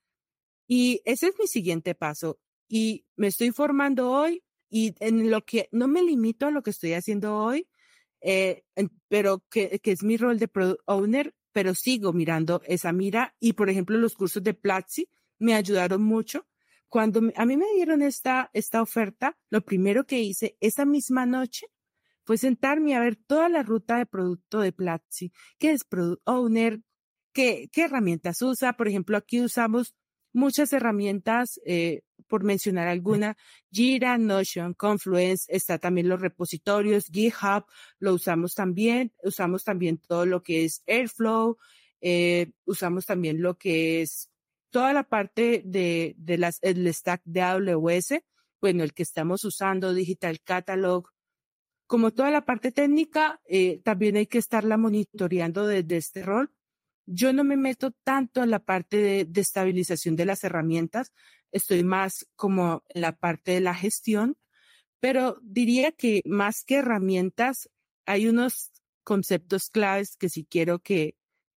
Y 0.66 1.02
ese 1.04 1.28
es 1.28 1.34
mi 1.38 1.46
siguiente 1.46 1.94
paso. 1.94 2.40
Y 2.68 3.04
me 3.14 3.28
estoy 3.28 3.52
formando 3.52 4.10
hoy 4.10 4.42
y 4.68 4.96
en 4.98 5.30
lo 5.30 5.44
que 5.44 5.68
no 5.70 5.86
me 5.86 6.02
limito 6.02 6.48
a 6.48 6.50
lo 6.50 6.64
que 6.64 6.70
estoy 6.70 6.94
haciendo 6.94 7.36
hoy, 7.36 7.68
eh, 8.22 8.64
pero 9.06 9.44
que, 9.48 9.78
que 9.78 9.92
es 9.92 10.02
mi 10.02 10.16
rol 10.16 10.40
de 10.40 10.48
product 10.48 10.82
owner, 10.86 11.32
pero 11.52 11.76
sigo 11.76 12.12
mirando 12.12 12.60
esa 12.66 12.92
mira 12.92 13.36
y, 13.38 13.52
por 13.52 13.70
ejemplo, 13.70 13.96
los 13.98 14.16
cursos 14.16 14.42
de 14.42 14.52
Platzi 14.52 15.08
me 15.38 15.54
ayudaron 15.54 16.02
mucho 16.02 16.44
cuando 16.88 17.20
a 17.34 17.46
mí 17.46 17.56
me 17.56 17.66
dieron 17.74 18.02
esta, 18.02 18.50
esta 18.52 18.82
oferta, 18.82 19.36
lo 19.50 19.62
primero 19.62 20.06
que 20.06 20.20
hice 20.20 20.56
esa 20.60 20.84
misma 20.84 21.26
noche 21.26 21.66
fue 22.24 22.38
sentarme 22.38 22.96
a 22.96 23.00
ver 23.00 23.16
toda 23.16 23.48
la 23.48 23.62
ruta 23.62 23.98
de 23.98 24.06
producto 24.06 24.60
de 24.60 24.72
Platzi, 24.72 25.32
qué 25.58 25.70
es 25.70 25.84
Product 25.84 26.22
Owner, 26.24 26.80
qué, 27.32 27.68
qué 27.72 27.82
herramientas 27.84 28.42
usa. 28.42 28.72
Por 28.72 28.88
ejemplo, 28.88 29.16
aquí 29.16 29.40
usamos 29.40 29.94
muchas 30.32 30.72
herramientas, 30.72 31.60
eh, 31.64 32.02
por 32.28 32.44
mencionar 32.44 32.88
alguna, 32.88 33.36
Jira, 33.70 34.18
Notion, 34.18 34.74
Confluence, 34.74 35.46
está 35.48 35.78
también 35.78 36.08
los 36.08 36.20
repositorios, 36.20 37.06
GitHub, 37.06 37.64
lo 37.98 38.14
usamos 38.14 38.54
también, 38.54 39.12
usamos 39.22 39.64
también 39.64 39.98
todo 39.98 40.26
lo 40.26 40.42
que 40.42 40.64
es 40.64 40.82
Airflow, 40.86 41.56
eh, 42.00 42.50
usamos 42.64 43.06
también 43.06 43.40
lo 43.40 43.56
que 43.56 44.02
es 44.02 44.30
toda 44.70 44.92
la 44.92 45.04
parte 45.04 45.62
de, 45.64 46.14
de 46.18 46.38
las, 46.38 46.58
el 46.62 46.92
stack 46.92 47.22
de 47.24 47.42
AWS, 47.42 48.22
bueno, 48.60 48.82
el 48.82 48.94
que 48.94 49.02
estamos 49.02 49.44
usando, 49.44 49.94
Digital 49.94 50.40
Catalog, 50.42 51.10
como 51.86 52.12
toda 52.12 52.30
la 52.30 52.44
parte 52.44 52.72
técnica, 52.72 53.40
eh, 53.48 53.80
también 53.84 54.16
hay 54.16 54.26
que 54.26 54.38
estarla 54.38 54.76
monitoreando 54.76 55.66
desde 55.66 55.96
este 55.96 56.22
rol. 56.22 56.52
Yo 57.06 57.32
no 57.32 57.44
me 57.44 57.56
meto 57.56 57.92
tanto 57.92 58.42
en 58.42 58.50
la 58.50 58.58
parte 58.58 58.96
de, 58.96 59.40
estabilización 59.40 60.16
de 60.16 60.24
las 60.24 60.42
herramientas, 60.42 61.12
estoy 61.52 61.84
más 61.84 62.26
como 62.34 62.82
en 62.88 63.02
la 63.02 63.12
parte 63.12 63.52
de 63.52 63.60
la 63.60 63.74
gestión, 63.74 64.36
pero 64.98 65.38
diría 65.42 65.92
que 65.92 66.22
más 66.24 66.64
que 66.64 66.76
herramientas, 66.76 67.70
hay 68.06 68.26
unos 68.26 68.72
conceptos 69.04 69.68
claves 69.70 70.16
que 70.16 70.28
sí 70.28 70.44
quiero 70.44 70.80
que, 70.80 71.16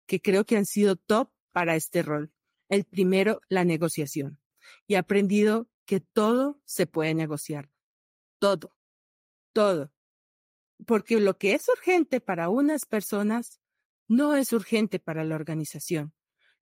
que 0.06 0.20
creo 0.20 0.44
que 0.44 0.56
han 0.56 0.66
sido 0.66 0.96
top 0.96 1.30
para 1.52 1.76
este 1.76 2.02
rol. 2.02 2.32
El 2.68 2.85
primero, 2.85 3.40
la 3.48 3.64
negociación. 3.64 4.40
Y 4.87 4.94
he 4.94 4.96
aprendido 4.98 5.68
que 5.85 6.00
todo 6.00 6.61
se 6.64 6.87
puede 6.87 7.14
negociar. 7.14 7.70
Todo. 8.38 8.76
Todo. 9.52 9.92
Porque 10.87 11.18
lo 11.20 11.38
que 11.38 11.55
es 11.55 11.68
urgente 11.68 12.20
para 12.20 12.50
unas 12.50 12.85
personas 12.85 13.61
no 14.09 14.37
es 14.37 14.52
urgente 14.52 14.98
para 14.98 15.24
la 15.24 15.35
organización. 15.35 16.12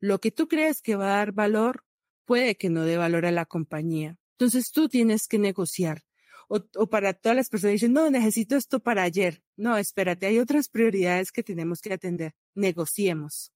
Lo 0.01 0.21
que 0.21 0.31
tú 0.31 0.49
crees 0.49 0.83
que 0.83 0.97
va 0.97 1.07
a 1.07 1.17
dar 1.17 1.33
valor 1.33 1.85
puede 2.25 2.57
que 2.57 2.71
no 2.71 2.85
dé 2.85 2.97
valor 2.97 3.27
a 3.27 3.31
la 3.31 3.47
compañía. 3.47 4.19
Entonces 4.33 4.71
tú 4.71 4.89
tienes 4.89 5.27
que 5.27 5.39
negociar. 5.39 6.03
O, 6.49 6.61
o, 6.77 6.87
para 6.89 7.15
todas 7.15 7.37
las 7.37 7.49
personas 7.49 7.73
dicen, 7.73 7.95
no, 7.95 8.11
necesito 8.11 8.57
esto 8.57 8.81
para 8.81 9.03
ayer. 9.03 9.43
No, 9.57 9.79
espérate, 9.79 10.27
hay 10.27 10.39
otras 10.39 10.69
prioridades 10.69 11.33
que 11.33 11.43
tenemos 11.43 11.81
que 11.81 11.93
atender. 11.93 12.35
Negociemos. 12.55 13.53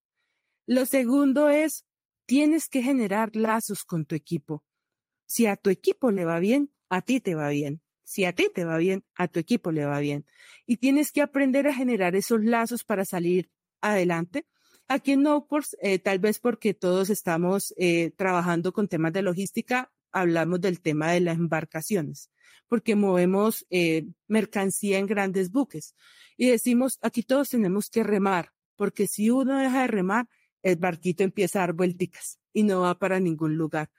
Lo 0.67 0.87
segundo 0.87 1.49
es 1.49 1.85
tienes 2.29 2.69
que 2.69 2.83
generar 2.83 3.35
lazos 3.35 3.85
con 3.85 4.05
tu 4.05 4.15
equipo. 4.15 4.63
Si 5.25 5.47
a 5.47 5.57
tu 5.57 5.71
equipo 5.71 6.11
le 6.11 6.27
va 6.27 6.39
bien, 6.39 6.71
a 6.91 7.01
ti 7.01 7.21
te 7.21 7.35
va 7.35 7.49
bien. 7.49 7.81
Si 8.05 8.27
a 8.27 8.35
ti 8.35 8.51
te 8.55 8.67
va 8.67 8.77
bien, 8.77 9.03
a 9.15 9.29
tu 9.29 9.41
equipo 9.41 9.73
le 9.73 9.87
va 9.87 9.99
bien. 9.99 10.27
Y 10.67 10.77
tienes 10.77 11.11
que 11.11 11.23
aprender 11.23 11.67
a 11.67 11.73
generar 11.73 12.15
esos 12.17 12.45
lazos 12.45 12.85
para 12.85 13.07
salir 13.07 13.49
adelante. 13.81 14.47
Aquí 14.89 15.13
en 15.13 15.23
Noports, 15.23 15.75
eh, 15.81 15.99
tal 16.01 16.19
vez 16.19 16.39
porque 16.39 16.75
todos 16.75 17.09
estamos 17.09 17.73
eh, 17.79 18.11
trabajando 18.15 18.75
con 18.75 18.89
temas 18.89 19.15
de 19.15 19.23
logística, 19.23 19.91
hablamos 20.13 20.61
del 20.61 20.83
tema 20.83 21.11
de 21.13 21.21
las 21.21 21.39
embarcaciones, 21.39 22.31
porque 22.69 22.95
movemos 22.95 23.65
eh, 23.71 24.07
mercancía 24.27 24.99
en 24.99 25.07
grandes 25.07 25.51
buques. 25.51 25.95
Y 26.37 26.51
decimos, 26.51 26.99
aquí 27.01 27.23
todos 27.23 27.49
tenemos 27.49 27.89
que 27.89 28.03
remar, 28.03 28.53
porque 28.77 29.07
si 29.07 29.31
uno 29.31 29.59
deja 29.59 29.81
de 29.81 29.87
remar, 29.87 30.29
el 30.69 30.77
barquito 30.77 31.25
empieza 31.25 31.59
a 31.59 31.63
dar 31.63 31.73
vuelticas 31.75 32.39
y 32.53 32.63
no 32.63 32.81
va 32.81 32.99
para 32.99 33.21
ningún 33.21 33.57
lugar. 33.57 33.91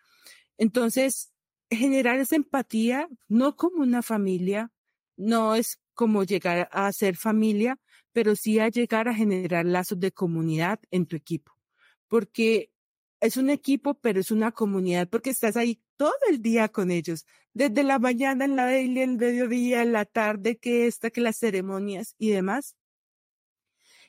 Entonces, 0.57 1.31
generar 1.69 2.19
esa 2.19 2.35
empatía, 2.35 3.07
no 3.27 3.55
como 3.55 3.81
una 3.81 4.01
familia, 4.01 4.71
no 5.17 5.55
es 5.55 5.79
como 5.93 6.23
llegar 6.23 6.69
a 6.71 6.91
ser 6.91 7.15
familia, 7.15 7.79
pero 8.11 8.35
sí 8.35 8.59
a 8.59 8.69
llegar 8.69 9.07
a 9.07 9.13
generar 9.13 9.65
lazos 9.65 9.99
de 9.99 10.11
comunidad 10.11 10.79
en 10.91 11.05
tu 11.05 11.15
equipo, 11.15 11.53
porque 12.07 12.71
es 13.19 13.37
un 13.37 13.49
equipo, 13.49 13.95
pero 13.95 14.19
es 14.19 14.31
una 14.31 14.51
comunidad, 14.51 15.09
porque 15.09 15.29
estás 15.29 15.57
ahí 15.57 15.81
todo 15.97 16.13
el 16.29 16.41
día 16.41 16.69
con 16.69 16.91
ellos, 16.91 17.25
desde 17.53 17.83
la 17.83 17.99
mañana, 17.99 18.45
en 18.45 18.55
la 18.55 18.65
daily, 18.65 19.01
el 19.01 19.17
mediodía, 19.17 19.81
en 19.81 19.91
la 19.91 20.05
tarde, 20.05 20.57
que 20.57 20.87
esta, 20.87 21.09
que 21.09 21.21
las 21.21 21.37
ceremonias 21.37 22.15
y 22.17 22.29
demás. 22.29 22.75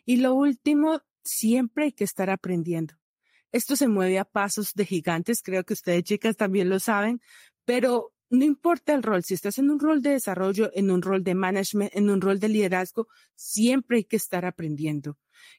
Y 0.05 0.17
lo 0.17 0.35
último, 0.35 1.03
siempre 1.25 1.85
hay 1.85 1.93
que 1.93 2.05
estar 2.05 2.31
aprendiendo. 2.31 2.95
Esto 3.53 3.77
se 3.77 3.89
mueve 3.89 4.19
a 4.19 4.25
pasos 4.25 4.73
de 4.75 4.87
gigantes, 4.87 5.43
creo 5.43 5.65
que 5.65 5.75
ustedes 5.75 6.05
chicas 6.05 6.37
también 6.37 6.69
lo 6.69 6.79
saben, 6.79 7.21
pero 7.65 8.13
no 8.31 8.45
importa 8.45 8.95
el 8.95 9.03
rol, 9.03 9.25
si 9.25 9.35
estás 9.35 9.59
en 9.59 9.71
un 9.71 9.81
rol 9.81 10.03
de 10.03 10.11
desarrollo, 10.11 10.71
en 10.75 10.91
un 10.93 11.03
rol 11.03 11.25
de 11.25 11.35
management, 11.35 11.91
en 11.95 12.11
un 12.11 12.21
rol 12.21 12.39
de 12.39 12.49
liderazgo, 12.49 13.09
siempre 13.35 13.99
hay 13.99 14.05
que 14.05 14.17
estar 14.17 14.45
aprendiendo. 14.45 15.19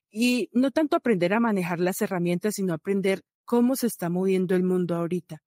Y 0.10 0.50
no 0.54 0.71
tanto 0.71 0.95
aprender 0.95 1.34
a 1.34 1.41
manejar 1.41 1.82
las 1.82 2.02
herramientas, 2.02 2.56
sino 2.56 2.74
aprender 2.74 3.24
cómo 3.43 3.76
se 3.76 3.88
está 3.88 4.10
moviendo 4.10 4.56
el 4.56 4.63
mundo 4.63 4.95
ahorita. 4.95 5.43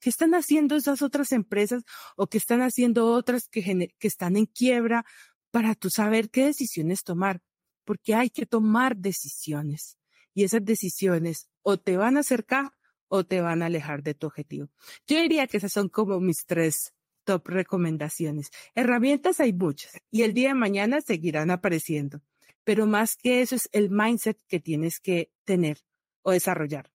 qué 0.00 0.08
están 0.08 0.34
haciendo 0.34 0.76
esas 0.76 1.02
otras 1.02 1.30
empresas 1.32 1.82
o 2.16 2.26
qué 2.26 2.38
están 2.38 2.62
haciendo 2.62 3.12
otras 3.12 3.48
que, 3.48 3.90
están 4.00 4.36
en 4.36 4.46
quiebra 4.46 5.04
para 5.50 5.74
tú 5.74 5.90
saber 5.90 6.30
qué 6.30 6.46
decisiones 6.46 7.02
tomar? 7.02 7.42
Porque 7.84 8.14
hay 8.14 8.30
que 8.30 8.46
tomar 8.46 8.96
decisiones 8.96 9.98
y 10.34 10.44
esas 10.44 10.64
decisiones 10.64 11.48
o 11.62 11.78
te 11.78 11.96
van 11.96 12.16
a 12.16 12.20
acercar 12.20 12.72
o 13.08 13.24
te 13.24 13.40
van 13.40 13.62
a 13.62 13.66
alejar 13.66 14.02
de 14.02 14.14
tu 14.14 14.26
objetivo. 14.26 14.68
Yo 15.06 15.20
diría 15.20 15.46
que 15.46 15.58
esas 15.58 15.72
son 15.72 15.88
como 15.88 16.20
mis 16.20 16.44
tres 16.46 16.92
top 17.24 17.48
recomendaciones. 17.48 18.50
Herramientas 18.74 19.40
hay 19.40 19.52
muchas 19.52 19.92
y 20.10 20.22
el 20.22 20.34
día 20.34 20.48
de 20.48 20.54
mañana 20.54 21.00
seguirán 21.00 21.50
apareciendo, 21.50 22.22
pero 22.64 22.86
más 22.86 23.16
que 23.16 23.40
eso 23.40 23.56
es 23.56 23.68
el 23.72 23.90
mindset 23.90 24.38
que 24.48 24.60
tienes 24.60 25.00
que 25.00 25.30
tener 25.44 25.78
o 26.22 26.32
desarrollar. 26.32 26.93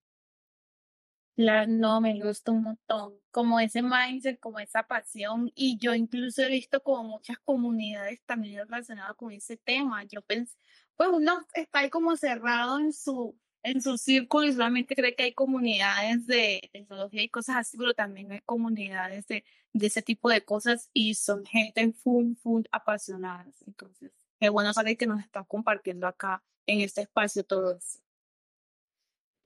Claro, 1.40 1.72
no, 1.72 2.02
me 2.02 2.20
gusta 2.22 2.52
un 2.52 2.64
montón, 2.64 3.14
como 3.32 3.62
ese 3.62 3.82
mindset, 3.82 4.38
como 4.42 4.60
esa 4.60 4.84
pasión, 4.84 5.50
y 5.56 5.78
yo 5.78 5.96
incluso 5.96 6.42
he 6.42 6.50
visto 6.50 6.84
como 6.84 7.06
muchas 7.06 7.40
comunidades 7.40 8.22
también 8.26 8.58
relacionadas 8.58 9.16
con 9.16 9.32
ese 9.32 9.56
tema. 9.56 10.04
Yo 10.04 10.22
pensé, 10.22 10.58
pues 10.98 11.08
uno 11.14 11.48
está 11.54 11.80
ahí 11.80 11.90
como 11.90 12.18
cerrado 12.18 12.78
en 12.80 12.92
su, 12.92 13.38
en 13.64 13.82
su 13.82 13.98
círculo 13.98 14.48
y 14.48 14.52
solamente 14.52 14.96
cree 14.96 15.16
que 15.16 15.24
hay 15.24 15.34
comunidades 15.34 16.28
de 16.28 16.70
tecnología 16.74 17.24
y 17.24 17.30
cosas 17.30 17.56
así, 17.56 17.78
pero 17.78 17.94
también 17.94 18.30
hay 18.34 18.42
comunidades 18.42 19.26
de, 19.28 19.46
de 19.72 19.88
ese 19.88 20.02
tipo 20.02 20.30
de 20.30 20.44
cosas 20.44 20.90
y 20.92 21.14
son 21.14 21.46
gente 21.46 21.94
full, 21.94 22.34
full 22.44 22.64
apasionadas. 22.74 23.64
Entonces, 23.66 24.12
qué 24.42 24.50
bueno 24.50 24.74
saber 24.74 24.98
que 24.98 25.08
nos 25.08 25.22
está 25.22 25.46
compartiendo 25.46 26.06
acá 26.06 26.44
en 26.66 26.82
este 26.82 27.04
espacio 27.04 27.46
todo 27.46 27.78
eso. 27.78 28.00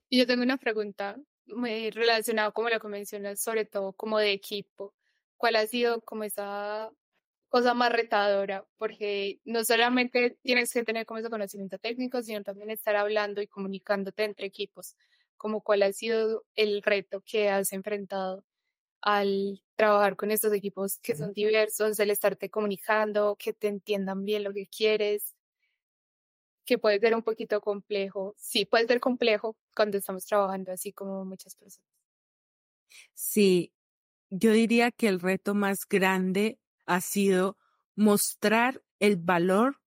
Y 0.08 0.18
yo 0.18 0.26
tengo 0.26 0.42
una 0.42 0.56
pregunta 0.56 1.16
muy 1.46 1.90
relacionada 1.90 2.52
como 2.52 2.68
la 2.70 2.80
que 2.80 2.88
mencionas, 2.88 3.40
sobre 3.42 3.64
todo 3.66 3.92
como 3.94 4.18
de 4.18 4.32
equipo. 4.32 4.94
¿Cuál 5.36 5.56
ha 5.56 5.66
sido 5.66 6.00
como 6.02 6.24
esa 6.24 6.90
cosa 7.48 7.74
más 7.74 7.92
retadora, 7.92 8.66
porque 8.78 9.40
no 9.44 9.64
solamente 9.64 10.38
tienes 10.42 10.72
que 10.72 10.82
tener 10.84 11.06
como 11.06 11.18
ese 11.20 11.30
conocimiento 11.30 11.78
técnico, 11.78 12.22
sino 12.22 12.42
también 12.42 12.70
estar 12.70 12.96
hablando 12.96 13.40
y 13.42 13.46
comunicándote 13.46 14.24
entre 14.24 14.46
equipos, 14.46 14.96
como 15.36 15.62
cuál 15.62 15.82
ha 15.84 15.92
sido 15.92 16.44
el 16.56 16.82
reto 16.82 17.22
que 17.24 17.50
has 17.50 17.72
enfrentado 17.72 18.44
al 19.02 19.62
trabajar 19.76 20.16
con 20.16 20.30
estos 20.30 20.52
equipos 20.52 20.98
que 21.00 21.16
son 21.16 21.32
diversos, 21.32 21.98
el 22.00 22.10
estarte 22.10 22.50
comunicando, 22.50 23.36
que 23.38 23.52
te 23.52 23.68
entiendan 23.68 24.24
bien 24.24 24.44
lo 24.44 24.52
que 24.54 24.66
quieres, 24.66 25.33
que 26.64 26.78
puede 26.78 26.98
ser 26.98 27.14
un 27.14 27.22
poquito 27.22 27.60
complejo. 27.60 28.34
Sí, 28.38 28.64
puede 28.64 28.86
ser 28.86 29.00
complejo 29.00 29.56
cuando 29.74 29.98
estamos 29.98 30.24
trabajando 30.24 30.72
así 30.72 30.92
como 30.92 31.24
muchas 31.24 31.56
personas. 31.56 31.88
Sí, 33.14 33.72
yo 34.30 34.52
diría 34.52 34.90
que 34.90 35.08
el 35.08 35.20
reto 35.20 35.54
más 35.54 35.86
grande 35.88 36.58
ha 36.86 37.00
sido 37.00 37.58
mostrar 37.96 38.82
el 38.98 39.16
valor 39.16 39.80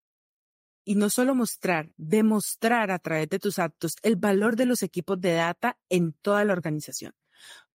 y 0.84 0.94
no 0.94 1.10
solo 1.10 1.34
mostrar, 1.34 1.90
demostrar 1.96 2.92
a 2.92 3.00
través 3.00 3.28
de 3.28 3.40
tus 3.40 3.58
actos 3.58 3.96
el 4.02 4.16
valor 4.16 4.54
de 4.54 4.66
los 4.66 4.82
equipos 4.82 5.20
de 5.20 5.32
data 5.32 5.78
en 5.88 6.12
toda 6.12 6.44
la 6.44 6.52
organización. 6.52 7.12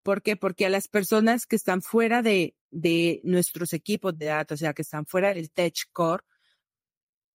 ¿Por 0.04 0.22
qué? 0.22 0.36
Porque 0.36 0.66
a 0.66 0.70
las 0.70 0.88
personas 0.88 1.46
que 1.46 1.56
están 1.56 1.82
fuera 1.82 2.22
de, 2.22 2.56
de 2.70 3.20
nuestros 3.24 3.74
equipos 3.74 4.18
de 4.18 4.28
data, 4.28 4.54
o 4.54 4.58
sea, 4.58 4.74
que 4.74 4.84
están 4.84 5.06
fuera 5.06 5.34
del 5.34 5.52
Tech 5.52 5.76
Core, 5.92 6.24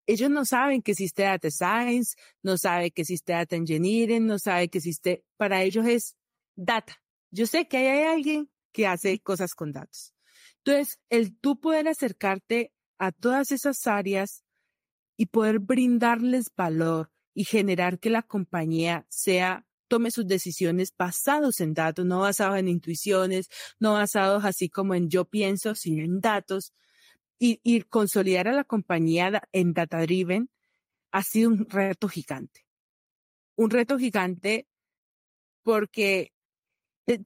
ellos 0.07 0.31
no 0.31 0.45
saben 0.45 0.83
que 0.83 0.93
existe 0.93 1.23
Data 1.23 1.51
Science, 1.51 2.17
no 2.43 2.59
saben 2.59 2.91
que 2.91 3.03
existe 3.03 3.33
Data 3.33 3.57
Engineering, 3.57 4.27
no 4.27 4.39
saben 4.39 4.69
que 4.69 4.79
existe, 4.79 5.25
para 5.37 5.63
ellos 5.63 5.87
es 5.87 6.17
data. 6.57 6.97
Yo 7.31 7.47
sé 7.47 7.67
que 7.69 7.79
hay 7.79 8.05
alguien 8.05 8.51
que 8.73 8.87
hace 8.87 9.19
cosas 9.21 9.55
con 9.55 9.73
datos. 9.73 10.15
Entonces, 10.65 10.99
el 11.11 11.37
tú 11.39 11.61
poder 11.61 11.89
acercarte 11.89 12.73
a 12.99 13.13
todas 13.13 13.53
esas 13.53 13.87
áreas 13.87 14.45
y 15.17 15.27
poder 15.27 15.59
brindarles 15.59 16.47
valor 16.57 17.11
y 17.35 17.45
generar 17.45 17.99
que 17.99 18.11
la 18.11 18.23
compañía 18.23 19.07
sea 19.09 19.67
tome 19.89 20.11
sus 20.11 20.27
decisiones 20.27 20.95
basados 20.97 21.61
en 21.61 21.75
datos, 21.75 22.07
no 22.07 22.21
basados 22.21 22.59
en 22.59 22.69
intuiciones, 22.69 23.49
no 23.79 23.93
basados 23.93 24.45
así 24.45 24.69
como 24.69 24.95
en 24.95 25.09
yo 25.09 25.25
pienso, 25.25 25.75
sino 25.75 26.03
en 26.03 26.21
datos, 26.21 26.73
y, 27.39 27.83
consolidar 27.83 28.49
a 28.49 28.53
la 28.53 28.65
compañía 28.65 29.43
en 29.53 29.73
data 29.73 30.01
driven 30.01 30.51
ha 31.11 31.23
sido 31.23 31.51
un 31.51 31.67
reto 31.69 32.09
gigante. 32.09 32.67
Un 33.57 33.71
reto 33.71 33.99
gigante 33.99 34.67
porque 35.63 36.33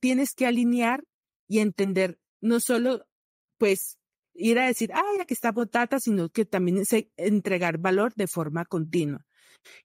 tienes 0.00 0.34
que 0.34 0.46
alinear 0.46 1.04
y 1.46 1.60
entender 1.60 2.18
no 2.40 2.60
solo 2.60 3.06
pues 3.58 3.98
ir 4.34 4.58
a 4.58 4.66
decir, 4.66 4.90
ay, 4.94 5.20
aquí 5.20 5.34
está 5.34 5.52
Botata, 5.52 5.98
sino 5.98 6.28
que 6.28 6.44
también 6.44 6.78
es 6.78 6.88
entregar 7.16 7.78
valor 7.78 8.14
de 8.14 8.28
forma 8.28 8.64
continua. 8.64 9.27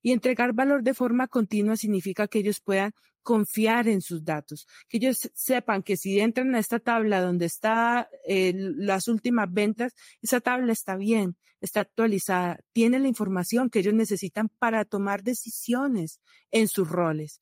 Y 0.02 0.12
entregar 0.12 0.54
valor 0.54 0.84
de 0.84 0.94
forma 0.94 1.28
continua 1.28 1.78
significa 1.78 2.28
que 2.28 2.40
ellos 2.40 2.60
puedan 2.60 2.94
confiar 3.22 3.88
en 3.88 4.02
sus 4.02 4.24
datos, 4.24 4.68
que 4.90 4.98
ellos 4.98 5.32
sepan 5.34 5.82
que 5.82 5.96
si 5.96 6.20
entran 6.20 6.54
a 6.56 6.60
esta 6.60 6.80
tabla 6.80 7.22
donde 7.22 7.46
está 7.46 8.10
eh, 8.28 8.54
las 8.54 9.08
últimas 9.08 9.52
ventas, 9.52 9.94
esa 10.22 10.42
tabla 10.42 10.74
está 10.74 10.98
bien, 10.98 11.38
está 11.62 11.80
actualizada, 11.82 12.60
tiene 12.74 13.00
la 13.00 13.08
información 13.08 13.70
que 13.70 13.80
ellos 13.80 13.94
necesitan 13.94 14.50
para 14.60 14.84
tomar 14.84 15.24
decisiones 15.24 16.20
en 16.52 16.68
sus 16.68 16.90
roles. 16.90 17.42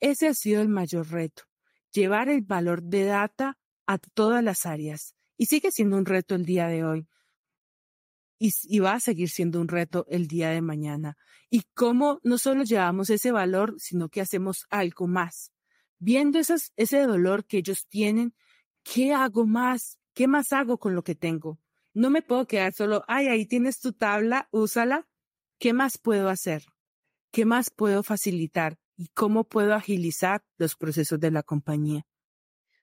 Ese 0.00 0.28
ha 0.28 0.34
sido 0.34 0.60
el 0.60 0.68
mayor 0.68 1.10
reto, 1.10 1.44
llevar 1.90 2.28
el 2.28 2.42
valor 2.42 2.82
de 2.82 3.04
data 3.04 3.56
a 3.86 3.98
todas 3.98 4.44
las 4.44 4.66
áreas 4.66 5.14
y 5.36 5.46
sigue 5.46 5.70
siendo 5.70 5.96
un 5.96 6.06
reto 6.06 6.34
el 6.34 6.44
día 6.44 6.68
de 6.68 6.84
hoy. 6.84 7.08
Y, 8.38 8.78
va 8.80 8.94
a 8.94 9.00
seguir 9.00 9.30
siendo 9.30 9.60
un 9.60 9.68
reto 9.68 10.04
el 10.10 10.26
día 10.26 10.50
de 10.50 10.60
mañana. 10.60 11.16
Y 11.54 11.62
cómo 11.72 12.18
no 12.24 12.36
solo 12.36 12.64
llevamos 12.64 13.10
ese 13.10 13.30
valor, 13.30 13.76
sino 13.78 14.08
que 14.08 14.20
hacemos 14.20 14.66
algo 14.70 15.06
más. 15.06 15.52
Viendo 16.00 16.40
ese 16.40 17.02
dolor 17.02 17.46
que 17.46 17.58
ellos 17.58 17.86
tienen, 17.86 18.34
¿qué 18.82 19.12
hago 19.12 19.46
más? 19.46 20.00
¿Qué 20.14 20.26
más 20.26 20.52
hago 20.52 20.78
con 20.78 20.96
lo 20.96 21.04
que 21.04 21.14
tengo? 21.14 21.60
No 21.92 22.10
me 22.10 22.22
puedo 22.22 22.48
quedar 22.48 22.72
solo, 22.72 23.04
ay, 23.06 23.28
ahí 23.28 23.46
tienes 23.46 23.78
tu 23.78 23.92
tabla, 23.92 24.48
úsala. 24.50 25.06
¿Qué 25.60 25.72
más 25.72 25.96
puedo 25.96 26.28
hacer? 26.28 26.64
¿Qué 27.30 27.44
más 27.44 27.70
puedo 27.70 28.02
facilitar? 28.02 28.76
¿Y 28.96 29.10
cómo 29.14 29.44
puedo 29.44 29.74
agilizar 29.74 30.42
los 30.58 30.74
procesos 30.74 31.20
de 31.20 31.30
la 31.30 31.44
compañía? 31.44 32.04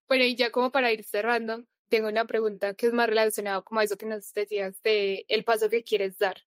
Bueno, 0.07 0.23
y 0.23 0.37
ya 0.37 0.49
como 0.49 0.71
para 0.71 0.93
ir 0.93 1.03
cerrando, 1.03 1.65
tengo 1.89 2.07
una 2.07 2.23
pregunta 2.23 2.73
que 2.73 2.87
es 2.87 2.93
más 2.93 3.09
relacionada 3.09 3.63
como 3.63 3.81
a 3.81 3.83
eso 3.83 3.97
que 3.97 4.05
nos 4.05 4.31
decías 4.31 4.81
de 4.81 5.25
el 5.27 5.43
paso 5.43 5.69
que 5.69 5.83
quieres 5.83 6.17
dar. 6.17 6.37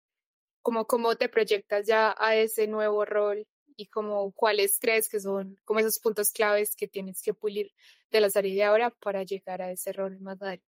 Como 0.64 0.86
cómo 0.86 1.14
te 1.14 1.28
proyectas 1.28 1.86
ya 1.86 2.14
a 2.18 2.36
ese 2.36 2.66
nuevo 2.66 3.04
rol 3.04 3.46
y 3.76 3.88
como 3.88 4.32
cuáles 4.32 4.78
crees 4.80 5.10
que 5.10 5.20
son 5.20 5.58
como 5.66 5.80
esos 5.80 5.98
puntos 5.98 6.30
claves 6.30 6.74
que 6.74 6.88
tienes 6.88 7.20
que 7.20 7.34
pulir 7.34 7.72
de 8.10 8.20
la 8.22 8.30
salida 8.30 8.54
de 8.54 8.64
ahora 8.64 8.90
para 8.90 9.24
llegar 9.24 9.60
a 9.60 9.70
ese 9.70 9.92
rol 9.92 10.18
más 10.20 10.40
adelante. 10.40 10.64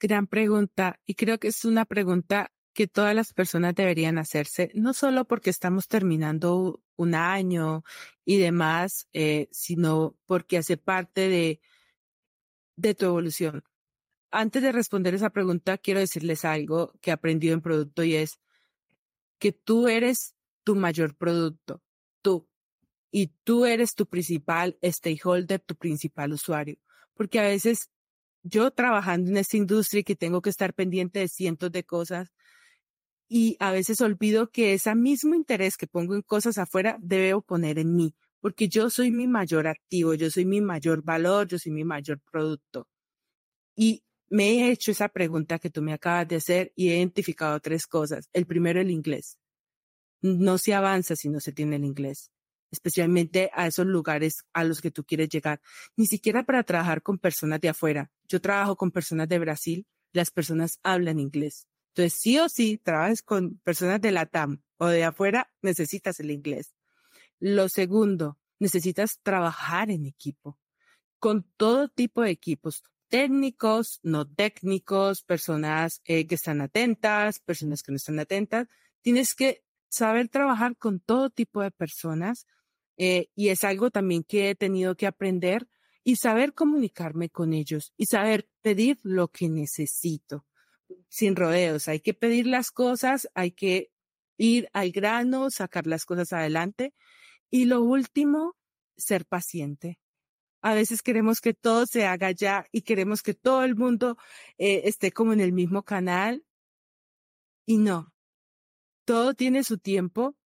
Gran 0.00 0.26
pregunta 0.26 0.98
y 1.04 1.14
creo 1.14 1.38
que 1.38 1.48
es 1.48 1.66
una 1.66 1.84
pregunta 1.84 2.50
que 2.72 2.86
todas 2.86 3.14
las 3.14 3.34
personas 3.34 3.74
deberían 3.74 4.16
hacerse, 4.16 4.70
no 4.72 4.94
solo 4.94 5.26
porque 5.26 5.50
estamos 5.50 5.88
terminando 5.88 6.80
un 6.96 7.14
año 7.14 7.84
y 8.24 8.38
demás, 8.38 9.08
eh, 9.12 9.48
sino 9.50 10.16
porque 10.26 10.56
hace 10.56 10.78
parte 10.78 11.28
de 11.28 11.60
de 12.78 12.94
tu 12.94 13.06
evolución. 13.06 13.64
Antes 14.30 14.62
de 14.62 14.72
responder 14.72 15.14
esa 15.14 15.30
pregunta, 15.30 15.78
quiero 15.78 16.00
decirles 16.00 16.44
algo 16.44 16.92
que 17.00 17.10
he 17.10 17.12
aprendido 17.12 17.54
en 17.54 17.62
producto 17.62 18.04
y 18.04 18.14
es 18.14 18.38
que 19.38 19.52
tú 19.52 19.88
eres 19.88 20.34
tu 20.64 20.74
mayor 20.74 21.16
producto, 21.16 21.82
tú, 22.20 22.46
y 23.10 23.28
tú 23.44 23.64
eres 23.64 23.94
tu 23.94 24.06
principal 24.06 24.76
stakeholder, 24.82 25.60
tu 25.60 25.76
principal 25.76 26.32
usuario. 26.32 26.76
Porque 27.14 27.38
a 27.38 27.42
veces 27.42 27.90
yo 28.42 28.70
trabajando 28.70 29.30
en 29.30 29.38
esta 29.38 29.56
industria 29.56 30.02
que 30.02 30.16
tengo 30.16 30.42
que 30.42 30.50
estar 30.50 30.74
pendiente 30.74 31.20
de 31.20 31.28
cientos 31.28 31.72
de 31.72 31.84
cosas, 31.84 32.30
y 33.28 33.56
a 33.60 33.72
veces 33.72 34.00
olvido 34.00 34.50
que 34.50 34.72
ese 34.72 34.94
mismo 34.94 35.34
interés 35.34 35.76
que 35.76 35.86
pongo 35.86 36.14
en 36.14 36.22
cosas 36.22 36.56
afuera 36.56 36.96
debo 37.00 37.42
poner 37.42 37.78
en 37.78 37.94
mí, 37.94 38.14
porque 38.40 38.68
yo 38.68 38.88
soy 38.88 39.10
mi 39.10 39.26
mayor 39.26 39.66
activo, 39.66 40.14
yo 40.14 40.30
soy 40.30 40.46
mi 40.46 40.60
mayor 40.62 41.02
valor, 41.02 41.46
yo 41.46 41.58
soy 41.58 41.72
mi 41.72 41.84
mayor 41.84 42.20
producto. 42.30 42.88
Y 43.76 44.02
me 44.30 44.50
he 44.50 44.70
hecho 44.70 44.90
esa 44.90 45.08
pregunta 45.08 45.58
que 45.58 45.70
tú 45.70 45.82
me 45.82 45.92
acabas 45.92 46.28
de 46.28 46.36
hacer 46.36 46.72
y 46.76 46.90
he 46.90 46.96
identificado 46.96 47.58
tres 47.60 47.86
cosas. 47.86 48.28
El 48.32 48.46
primero, 48.46 48.80
el 48.80 48.90
inglés. 48.90 49.38
No 50.20 50.58
se 50.58 50.74
avanza 50.74 51.16
si 51.16 51.28
no 51.28 51.40
se 51.40 51.52
tiene 51.52 51.76
el 51.76 51.84
inglés, 51.84 52.30
especialmente 52.70 53.50
a 53.54 53.66
esos 53.66 53.86
lugares 53.86 54.44
a 54.52 54.64
los 54.64 54.80
que 54.80 54.90
tú 54.90 55.04
quieres 55.04 55.28
llegar. 55.28 55.60
Ni 55.96 56.06
siquiera 56.06 56.44
para 56.44 56.64
trabajar 56.64 57.02
con 57.02 57.18
personas 57.18 57.60
de 57.60 57.68
afuera. 57.68 58.10
Yo 58.28 58.40
trabajo 58.40 58.76
con 58.76 58.90
personas 58.90 59.28
de 59.28 59.38
Brasil, 59.38 59.86
las 60.12 60.30
personas 60.30 60.78
hablan 60.82 61.20
inglés. 61.20 61.66
Entonces, 61.90 62.20
sí 62.20 62.38
o 62.38 62.48
sí, 62.48 62.78
trabajas 62.78 63.22
con 63.22 63.58
personas 63.64 64.00
de 64.00 64.12
la 64.12 64.26
TAM 64.26 64.62
o 64.76 64.86
de 64.86 65.04
afuera, 65.04 65.50
necesitas 65.62 66.20
el 66.20 66.30
inglés. 66.30 66.74
Lo 67.40 67.68
segundo, 67.68 68.38
necesitas 68.58 69.20
trabajar 69.22 69.90
en 69.90 70.06
equipo, 70.06 70.58
con 71.18 71.44
todo 71.56 71.88
tipo 71.88 72.22
de 72.22 72.30
equipos, 72.30 72.82
técnicos, 73.08 74.00
no 74.02 74.26
técnicos, 74.26 75.22
personas 75.22 76.00
eh, 76.04 76.26
que 76.26 76.34
están 76.34 76.60
atentas, 76.60 77.40
personas 77.40 77.82
que 77.82 77.92
no 77.92 77.96
están 77.96 78.18
atentas. 78.18 78.68
Tienes 79.02 79.34
que 79.34 79.64
saber 79.88 80.28
trabajar 80.28 80.76
con 80.76 81.00
todo 81.00 81.30
tipo 81.30 81.62
de 81.62 81.70
personas 81.70 82.46
eh, 82.96 83.28
y 83.34 83.48
es 83.48 83.64
algo 83.64 83.90
también 83.90 84.24
que 84.24 84.50
he 84.50 84.54
tenido 84.54 84.96
que 84.96 85.06
aprender 85.06 85.68
y 86.04 86.16
saber 86.16 86.54
comunicarme 86.54 87.30
con 87.30 87.52
ellos 87.52 87.92
y 87.96 88.06
saber 88.06 88.48
pedir 88.62 88.98
lo 89.02 89.28
que 89.28 89.48
necesito 89.48 90.46
sin 91.08 91.36
rodeos. 91.36 91.88
Hay 91.88 92.00
que 92.00 92.14
pedir 92.14 92.46
las 92.46 92.70
cosas, 92.70 93.28
hay 93.34 93.52
que 93.52 93.90
ir 94.36 94.68
al 94.72 94.90
grano, 94.90 95.50
sacar 95.50 95.86
las 95.86 96.04
cosas 96.04 96.32
adelante. 96.32 96.94
Y 97.50 97.64
lo 97.64 97.82
último, 97.82 98.56
ser 98.96 99.24
paciente. 99.26 99.98
A 100.60 100.74
veces 100.74 101.02
queremos 101.02 101.40
que 101.40 101.54
todo 101.54 101.86
se 101.86 102.06
haga 102.06 102.30
ya 102.32 102.66
y 102.72 102.82
queremos 102.82 103.22
que 103.22 103.34
todo 103.34 103.64
el 103.64 103.76
mundo 103.76 104.16
eh, 104.58 104.82
esté 104.84 105.12
como 105.12 105.32
en 105.32 105.40
el 105.40 105.52
mismo 105.52 105.82
canal. 105.82 106.44
Y 107.64 107.78
no, 107.78 108.12
todo 109.04 109.34
tiene 109.34 109.62
su 109.62 109.78
tiempo. 109.78 110.36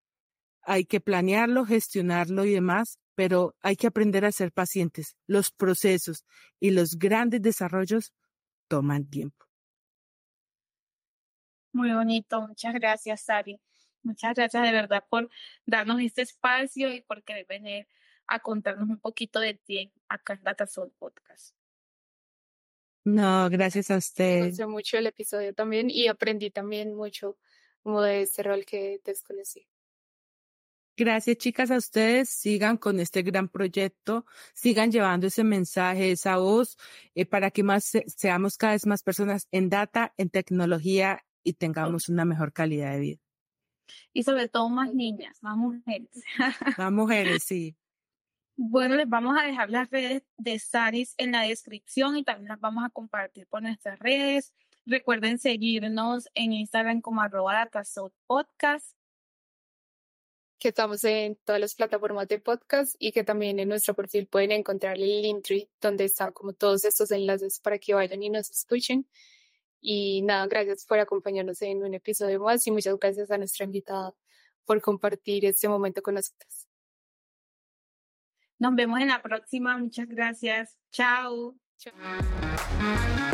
Hay 0.62 0.84
que 0.84 1.00
planearlo, 1.00 1.64
gestionarlo 1.64 2.44
y 2.44 2.52
demás, 2.52 2.98
pero 3.14 3.54
hay 3.60 3.76
que 3.76 3.86
aprender 3.86 4.24
a 4.24 4.32
ser 4.32 4.52
pacientes. 4.52 5.16
Los 5.26 5.50
procesos 5.50 6.24
y 6.60 6.70
los 6.70 6.98
grandes 6.98 7.42
desarrollos 7.42 8.12
toman 8.68 9.08
tiempo. 9.08 9.46
Muy 11.72 11.92
bonito, 11.92 12.46
muchas 12.46 12.74
gracias, 12.74 13.22
Sari. 13.22 13.58
Muchas 14.02 14.34
gracias 14.34 14.62
de 14.62 14.72
verdad 14.72 15.04
por 15.08 15.30
darnos 15.64 16.00
este 16.00 16.22
espacio 16.22 16.92
y 16.92 17.00
por 17.02 17.22
querer 17.22 17.46
venir 17.46 17.88
a 18.33 18.39
contarnos 18.39 18.89
un 18.89 18.99
poquito 18.99 19.41
de 19.41 19.55
ti 19.55 19.93
acá 20.09 20.35
en 20.35 20.43
Datasol 20.43 20.91
Podcast. 20.99 21.55
No, 23.05 23.51
gracias 23.51 23.91
a 23.91 23.97
usted. 23.97 24.55
Me 24.57 24.66
mucho 24.66 24.97
el 24.97 25.07
episodio 25.07 25.53
también 25.53 25.91
y 25.91 26.07
aprendí 26.07 26.51
también 26.51 26.95
mucho 26.95 27.37
como 27.83 28.01
de 28.01 28.22
este 28.22 28.43
rol 28.43 28.64
que 28.64 29.01
desconocí. 29.05 29.68
Gracias, 30.97 31.37
chicas, 31.37 31.70
a 31.70 31.76
ustedes. 31.76 32.30
Sigan 32.30 32.78
con 32.78 33.01
este 33.01 33.22
gran 33.22 33.49
proyecto, 33.49 34.24
sigan 34.55 34.93
llevando 34.93 35.26
ese 35.26 35.45
mensaje, 35.45 36.12
esa 36.12 36.37
voz, 36.37 36.78
eh, 37.14 37.26
para 37.26 37.51
que 37.51 37.62
más 37.62 37.93
seamos 38.07 38.57
cada 38.57 38.74
vez 38.74 38.87
más 38.87 39.03
personas 39.03 39.49
en 39.51 39.68
data, 39.68 40.14
en 40.16 40.30
tecnología 40.30 41.22
y 41.43 41.55
tengamos 41.55 42.09
una 42.09 42.24
mejor 42.24 42.53
calidad 42.53 42.93
de 42.93 43.01
vida. 43.01 43.20
Y 44.14 44.22
sobre 44.22 44.49
todo 44.49 44.68
más 44.70 44.95
niñas, 44.95 45.43
más 45.43 45.57
mujeres. 45.57 46.22
Más 46.78 46.93
mujeres, 46.93 47.43
sí. 47.43 47.76
Bueno, 48.57 48.96
les 48.96 49.09
vamos 49.09 49.36
a 49.38 49.46
dejar 49.46 49.70
las 49.70 49.90
redes 49.90 50.22
de 50.36 50.59
Saris 50.59 51.14
en 51.16 51.32
la 51.32 51.42
descripción 51.42 52.16
y 52.16 52.24
también 52.24 52.48
las 52.48 52.61
vamos 52.61 52.84
a 52.84 52.90
compartir 52.90 53.46
por 53.46 53.62
nuestras 53.62 53.98
redes. 53.98 54.53
Recuerden 54.84 55.38
seguirnos 55.38 56.28
en 56.34 56.53
Instagram 56.53 57.00
como 57.00 57.22
arroba 57.22 57.70
podcast. 58.26 58.96
Que 60.59 60.68
estamos 60.68 61.03
en 61.05 61.36
todas 61.44 61.61
las 61.61 61.74
plataformas 61.74 62.28
de 62.28 62.38
podcast 62.40 62.94
y 62.98 63.12
que 63.12 63.24
también 63.24 63.59
en 63.59 63.68
nuestro 63.68 63.94
perfil 63.94 64.26
pueden 64.26 64.53
encontrar 64.53 64.96
el 64.96 65.22
Linktree 65.22 65.68
donde 65.80 66.05
están 66.05 66.32
como 66.32 66.53
todos 66.53 66.84
estos 66.84 67.11
enlaces 67.11 67.59
para 67.59 67.78
que 67.78 67.94
vayan 67.94 68.22
y 68.22 68.30
nos 68.30 68.50
escuchen. 68.50 69.09
Y 69.80 70.22
nada, 70.22 70.46
gracias 70.46 70.84
por 70.84 70.98
acompañarnos 70.98 71.62
en 71.62 71.82
un 71.82 71.94
episodio 71.94 72.40
más 72.40 72.66
y 72.66 72.70
muchas 72.70 72.98
gracias 72.98 73.30
a 73.30 73.38
nuestra 73.38 73.64
invitada 73.64 74.14
por 74.64 74.80
compartir 74.80 75.44
este 75.46 75.68
momento 75.68 76.03
con 76.03 76.14
nosotros. 76.14 76.72
Nos 78.62 78.76
vemos 78.76 79.00
en 79.00 79.08
la 79.08 79.20
próxima. 79.20 79.76
Muchas 79.76 80.06
gracias. 80.06 80.78
Chao. 80.92 81.56
Chao. 81.78 83.32